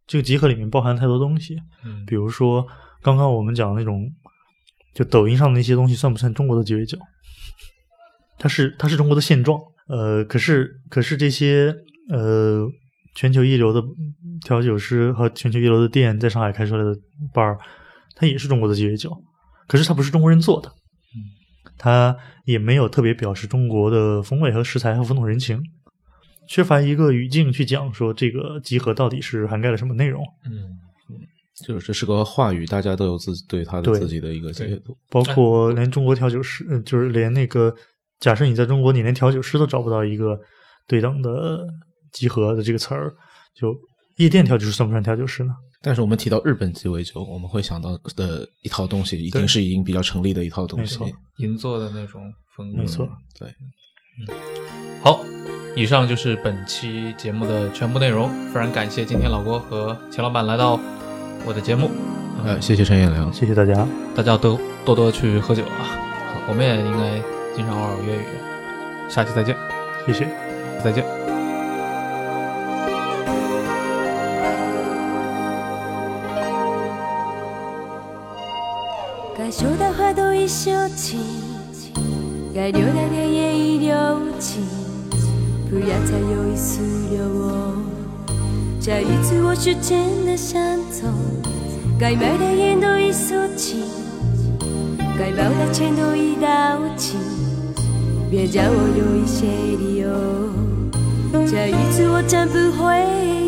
[0.07, 2.05] 这个集合里面包含太多东西，嗯。
[2.07, 2.67] 比如说
[3.03, 4.11] 刚刚我们讲的那种，
[4.95, 6.99] 就抖音上的那些东西，算不算中国的鸡尾酒？
[8.39, 11.75] 它是它是中国的现状，呃，可是可是这些
[12.11, 12.67] 呃
[13.15, 13.83] 全球一流的
[14.45, 16.91] 调酒师和全球一流的店在上海开出来的
[17.33, 17.57] bar，
[18.17, 19.11] 它也是中国的鸡尾酒，
[19.69, 20.71] 可是它不是中国人做的，
[21.79, 25.63] 它也没有特别表示中国的风味和食材和风土人情，
[26.49, 30.23] 缺乏一个语境去讲说这个集合到底是涵盖了什么内容。
[30.51, 30.79] 嗯
[31.65, 34.93] 就是这是个话语，大家都有自己对他的自己的一个解读。
[35.09, 37.73] 包括连中国调酒师，呃就是连那个，
[38.19, 40.37] 假设你在中国，你连调酒师都找不到一个
[40.89, 41.65] 对等的
[42.11, 43.15] 集合的这个词儿，
[43.55, 43.73] 就
[44.17, 45.55] 夜店调酒师算不算调酒师呢？
[45.81, 50.99] 但是我们提到日本鸡尾酒，我们会想到的一套东西，一定是已经比较成立的一套东西。
[50.99, 52.21] 没错银座的那种
[52.57, 52.79] 风格。
[52.79, 54.35] 没错，对，嗯
[55.01, 55.25] 好，
[55.77, 58.31] 以上就是本期节目的全部内容。
[58.53, 60.79] 非常感谢今天老郭和钱老板来到
[61.45, 61.91] 我的节目，
[62.45, 65.83] 呃，谢谢陈彦良，谢谢大家，大家都多多去喝酒啊，
[66.49, 67.21] 我们也应该
[67.57, 68.25] 经常偶尔约一约。
[69.09, 69.57] 下期再见，
[70.07, 70.29] 谢谢。
[70.83, 71.05] 再见。
[79.37, 81.21] 该说的话都已说尽，
[82.55, 83.95] 该留的泪也已留
[84.39, 84.63] 尽，
[85.75, 87.75] 不要再有意思留我。
[88.81, 90.57] 这一次我是真的想
[90.89, 91.09] 走，
[91.99, 93.83] 该买的烟都已锁紧，
[95.19, 97.17] 该报的钱都已到齐，
[98.31, 100.09] 别叫我有一些理由。
[101.45, 103.44] 这一次我真不会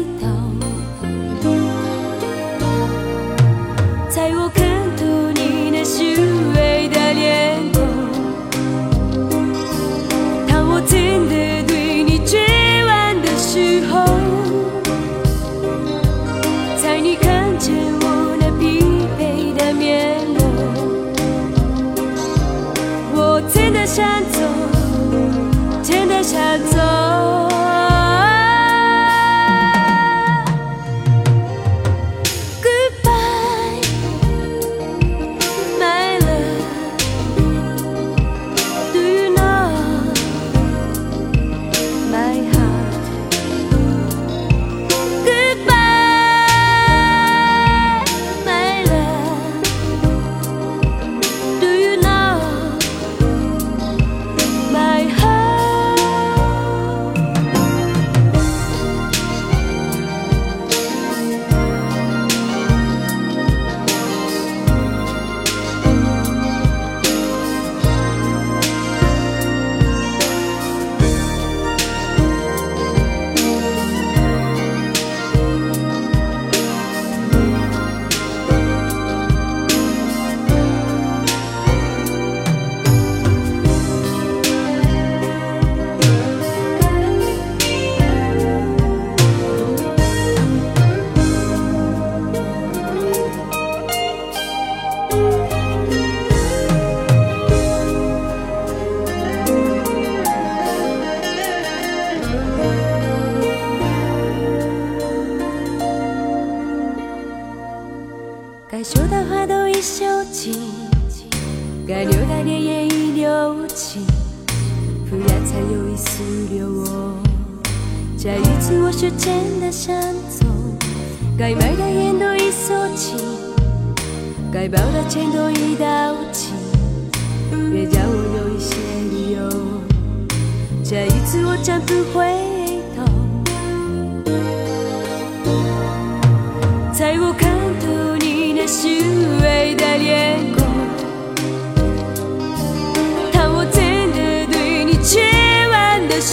[13.76, 14.25] 以后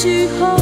[0.03, 0.57] 时候，